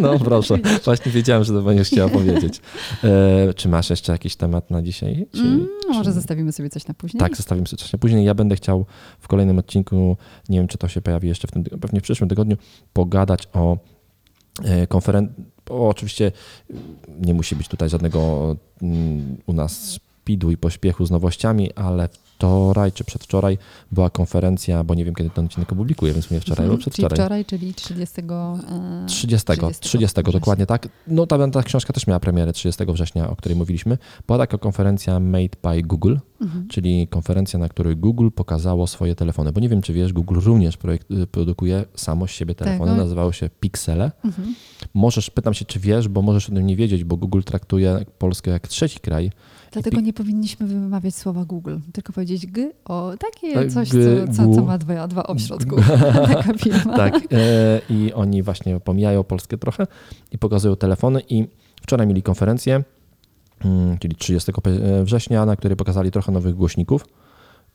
No 0.00 0.18
proszę, 0.18 0.58
właśnie 0.84 1.12
wiedziałem, 1.12 1.44
że 1.44 1.52
to 1.52 1.62
będziesz 1.62 1.88
chciała 1.88 2.10
powiedzieć. 2.10 2.60
E, 3.04 3.54
czy 3.54 3.68
masz 3.68 3.90
jeszcze 3.90 4.12
jakiś 4.12 4.36
temat 4.36 4.70
na 4.70 4.82
dzisiaj? 4.82 5.26
Czy, 5.32 5.40
Mm, 5.40 5.68
czy... 5.82 5.88
może 5.88 6.12
zostawimy 6.12 6.52
sobie 6.52 6.70
coś 6.70 6.86
na 6.86 6.94
później? 6.94 7.20
Tak, 7.20 7.36
zostawimy 7.36 7.66
sobie 7.66 7.78
coś 7.82 7.92
na 7.92 7.98
później. 7.98 8.24
Ja 8.24 8.34
będę 8.34 8.56
chciał 8.56 8.86
w 9.18 9.28
kolejnym 9.28 9.58
odcinku, 9.58 10.16
nie 10.48 10.58
wiem 10.58 10.68
czy 10.68 10.78
to 10.78 10.88
się 10.88 11.00
pojawi 11.00 11.28
jeszcze 11.28 11.48
w 11.48 11.50
tym, 11.50 11.64
pewnie 11.64 12.00
w 12.00 12.02
przyszłym 12.02 12.28
tygodniu, 12.28 12.56
pogadać 12.92 13.48
o 13.52 13.78
konferencji. 14.88 15.44
Oczywiście 15.70 16.32
nie 17.20 17.34
musi 17.34 17.56
być 17.56 17.68
tutaj 17.68 17.88
żadnego 17.90 18.56
mm, 18.82 19.36
u 19.46 19.52
nas 19.52 19.98
speedu 20.28 20.50
i 20.50 20.56
pośpiechu 20.56 21.06
z 21.06 21.10
nowościami, 21.10 21.72
ale 21.72 22.08
wczoraj 22.38 22.92
czy 22.92 23.04
przedwczoraj 23.04 23.58
była 23.92 24.10
konferencja, 24.10 24.84
bo 24.84 24.94
nie 24.94 25.04
wiem 25.04 25.14
kiedy 25.14 25.30
ten 25.30 25.44
odcinek 25.44 25.72
opublikuję, 25.72 26.12
więc 26.12 26.30
mówię 26.30 26.40
wczoraj 26.40 26.64
Mhm, 26.64 26.70
albo 26.70 26.82
Czyli 26.82 26.90
przedwczoraj. 26.92 27.16
wczoraj, 27.16 27.44
czyli 27.44 27.74
30. 27.74 28.20
e, 28.20 29.06
30, 29.06 29.46
30, 29.80 30.22
dokładnie 30.32 30.66
tak. 30.66 30.88
No 31.06 31.26
ta, 31.26 31.48
ta 31.48 31.62
książka 31.62 31.92
też 31.92 32.06
miała 32.06 32.20
premierę 32.20 32.52
30 32.52 32.84
września, 32.88 33.30
o 33.30 33.36
której 33.36 33.58
mówiliśmy. 33.58 33.98
Była 34.26 34.38
taka 34.38 34.58
konferencja 34.58 35.20
Made 35.20 35.56
by 35.62 35.82
Google, 35.82 36.16
Mhm. 36.40 36.68
czyli 36.68 37.08
konferencja, 37.08 37.58
na 37.58 37.68
której 37.68 37.96
Google 37.96 38.28
pokazało 38.34 38.86
swoje 38.86 39.14
telefony. 39.14 39.52
Bo 39.52 39.60
nie 39.60 39.68
wiem, 39.68 39.82
czy 39.82 39.92
wiesz, 39.92 40.12
Google 40.12 40.34
również 40.40 40.76
projekt, 40.76 41.10
y, 41.10 41.26
produkuje 41.26 41.84
samo 41.94 42.26
z 42.26 42.30
siebie 42.30 42.54
telefony, 42.54 42.90
Tego? 42.90 43.02
nazywały 43.02 43.32
się 43.32 43.50
Pixele. 43.60 44.12
Mhm. 44.24 44.54
Możesz, 44.94 45.30
pytam 45.30 45.54
się, 45.54 45.64
czy 45.64 45.80
wiesz, 45.80 46.08
bo 46.08 46.22
możesz 46.22 46.50
o 46.50 46.54
tym 46.54 46.66
nie 46.66 46.76
wiedzieć, 46.76 47.04
bo 47.04 47.16
Google 47.16 47.40
traktuje 47.42 48.04
Polskę 48.18 48.50
jak 48.50 48.68
trzeci 48.68 49.00
kraj. 49.00 49.30
Dlatego 49.72 50.00
nie 50.00 50.12
powinniśmy 50.12 50.66
wymawiać 50.66 51.14
słowa 51.14 51.44
Google, 51.44 51.76
tylko 51.92 52.12
powiedzieć 52.12 52.46
G, 52.46 52.72
o 52.84 53.12
takie 53.18 53.54
Tak, 53.54 53.72
coś, 53.72 53.88
co, 53.88 54.32
co, 54.32 54.54
co 54.54 54.62
ma 54.62 54.78
dwa, 54.78 55.08
dwa 55.08 55.26
O 55.26 55.34
w 55.34 55.40
środku. 55.40 55.76
Taka 56.34 56.54
firma. 56.54 56.96
Tak, 56.96 57.14
e, 57.32 57.80
i 57.90 58.12
oni 58.12 58.42
właśnie 58.42 58.80
pomijają 58.80 59.24
Polskę 59.24 59.58
trochę 59.58 59.86
i 60.32 60.38
pokazują 60.38 60.76
telefony 60.76 61.20
i 61.28 61.46
wczoraj 61.82 62.06
mieli 62.06 62.22
konferencję, 62.22 62.84
czyli 64.00 64.16
30 64.16 64.52
pe- 64.52 65.04
września, 65.04 65.46
na 65.46 65.56
której 65.56 65.76
pokazali 65.76 66.10
trochę 66.10 66.32
nowych 66.32 66.54
głośników. 66.54 67.04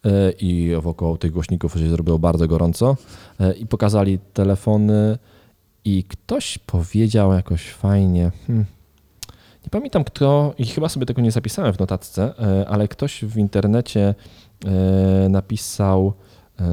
E, 0.06 0.32
i 0.32 0.72
wokoło 0.82 1.18
tych 1.18 1.32
głośników 1.32 1.74
się 1.74 1.90
zrobiło 1.90 2.20
bardzo 2.20 2.48
gorąco. 2.48 2.98
E, 3.40 3.54
i 3.54 3.66
pokazali 3.66 4.20
telefony. 4.34 5.18
I 5.86 6.04
ktoś 6.04 6.58
powiedział 6.58 7.34
jakoś 7.34 7.70
fajnie, 7.70 8.32
hmm, 8.48 8.66
nie 9.64 9.70
pamiętam 9.72 10.04
kto 10.04 10.54
i 10.58 10.66
chyba 10.66 10.90
sobie 10.90 11.06
tego 11.06 11.22
nie 11.22 11.32
zapisałem 11.32 11.74
w 11.74 11.80
notatce, 11.80 12.34
e, 12.40 12.68
ale 12.68 12.88
ktoś 12.88 13.26
w 13.26 13.38
internecie 13.38 14.16
e, 14.66 15.30
napisał, 15.30 16.14
e, 16.60 16.64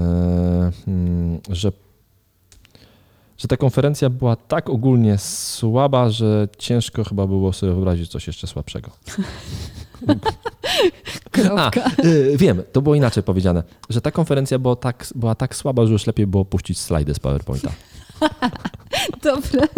hmm, 0.85 1.41
że 1.49 1.73
że 3.41 3.49
ta 3.49 3.57
konferencja 3.57 4.11
była 4.11 4.37
tak 4.37 4.71
ogólnie 4.71 5.19
słaba, 5.19 6.11
że 6.11 6.49
ciężko 6.59 7.05
chyba 7.05 7.27
było 7.27 7.53
sobie 7.53 7.73
wyobrazić 7.73 8.11
coś 8.11 8.27
jeszcze 8.27 8.47
słabszego. 8.47 8.91
A, 11.57 11.71
y, 12.05 12.37
wiem, 12.37 12.63
to 12.73 12.83
było 12.83 12.95
inaczej 12.95 13.23
powiedziane, 13.23 13.63
że 13.91 14.01
ta 14.01 14.11
konferencja 14.11 14.59
była 14.59 14.77
tak, 14.77 15.07
była 15.15 15.35
tak 15.35 15.57
słaba, 15.57 15.87
że 15.87 15.93
już 15.93 16.07
lepiej 16.07 16.27
było 16.27 16.45
puścić 16.45 16.79
slajdy 16.79 17.15
z 17.15 17.19
PowerPointa. 17.19 17.71
Dobra. 19.23 19.69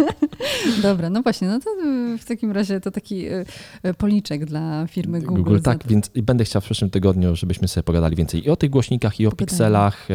Dobra, 0.81 1.09
no 1.09 1.21
właśnie, 1.21 1.47
no 1.47 1.59
to 1.59 1.69
y, 2.13 2.17
w 2.17 2.25
takim 2.25 2.51
razie 2.51 2.81
to 2.81 2.91
taki 2.91 3.27
y, 3.27 3.45
y, 3.85 3.93
policzek 3.93 4.45
dla 4.45 4.87
firmy 4.87 5.21
Google. 5.21 5.43
Google, 5.43 5.61
tak, 5.61 5.87
więc 5.87 6.11
będę 6.23 6.43
chciał 6.43 6.61
w 6.61 6.65
przyszłym 6.65 6.89
tygodniu, 6.89 7.35
żebyśmy 7.35 7.67
sobie 7.67 7.83
pogadali 7.83 8.15
więcej 8.15 8.45
i 8.45 8.49
o 8.49 8.55
tych 8.55 8.69
głośnikach, 8.69 9.19
i 9.19 9.27
o 9.27 9.29
Pogadajmy. 9.29 9.47
pikselach. 9.47 10.07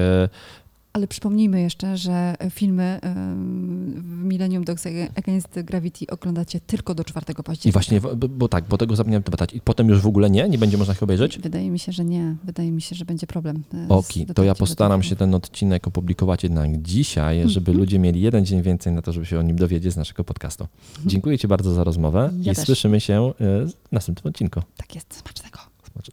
E, 0.98 1.00
Ale 1.00 1.06
przypomnijmy 1.08 1.60
jeszcze, 1.60 1.96
że 1.96 2.34
filmy 2.50 3.00
ym, 3.04 4.02
w 4.20 4.24
Millennium 4.24 4.64
Dogs 4.64 4.86
Against 5.16 5.60
Gravity 5.64 6.06
oglądacie 6.10 6.60
tylko 6.60 6.94
do 6.94 7.04
4 7.04 7.26
października. 7.26 7.68
I 7.68 7.72
właśnie, 7.72 8.00
bo, 8.00 8.28
bo 8.28 8.48
tak, 8.48 8.64
bo 8.68 8.78
tego 8.78 8.96
zapomniałem 8.96 9.22
pytać. 9.22 9.54
I 9.54 9.60
potem 9.60 9.88
już 9.88 10.00
w 10.00 10.06
ogóle 10.06 10.30
nie? 10.30 10.48
Nie 10.48 10.58
będzie 10.58 10.78
można 10.78 10.94
ich 10.94 11.02
obejrzeć? 11.02 11.38
Wydaje 11.38 11.70
mi 11.70 11.78
się, 11.78 11.92
że 11.92 12.04
nie. 12.04 12.36
Wydaje 12.44 12.72
mi 12.72 12.82
się, 12.82 12.96
że 12.96 13.04
będzie 13.04 13.26
problem. 13.26 13.62
e, 13.74 13.88
Oki, 13.88 14.26
to 14.26 14.44
ja 14.44 14.54
postaram 14.54 15.02
się 15.02 15.16
ten 15.16 15.34
odcinek 15.34 15.86
opublikować 15.88 16.42
jednak 16.42 16.82
dzisiaj, 16.82 17.48
żeby 17.48 17.72
ludzie 17.72 17.98
mieli 17.98 18.20
jeden 18.20 18.46
dzień 18.46 18.62
więcej 18.62 18.92
na 18.92 19.02
to, 19.02 19.12
żeby 19.12 19.26
się 19.26 19.38
o 19.38 19.42
nim 19.42 19.56
dowiedzieć 19.56 19.92
z 19.92 19.96
naszego 19.96 20.24
podcastu. 20.24 20.66
Dziękuję 21.06 21.38
Ci 21.38 21.48
bardzo 21.48 21.74
za 21.74 21.84
rozmowę 21.84 22.30
Ja 22.40 22.52
i 22.52 22.56
też. 22.56 22.66
słyszymy 22.66 23.00
się 23.00 23.14
e, 23.22 23.32
w 23.66 23.72
następnym 23.92 24.30
odcinku. 24.30 24.62
Tak 24.76 24.94
jest, 24.94 25.14
smacznego. 25.14 25.58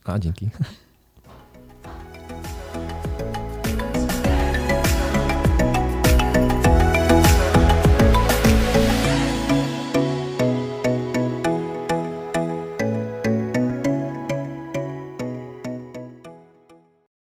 A, 0.06 0.20
dzięki. 0.20 0.50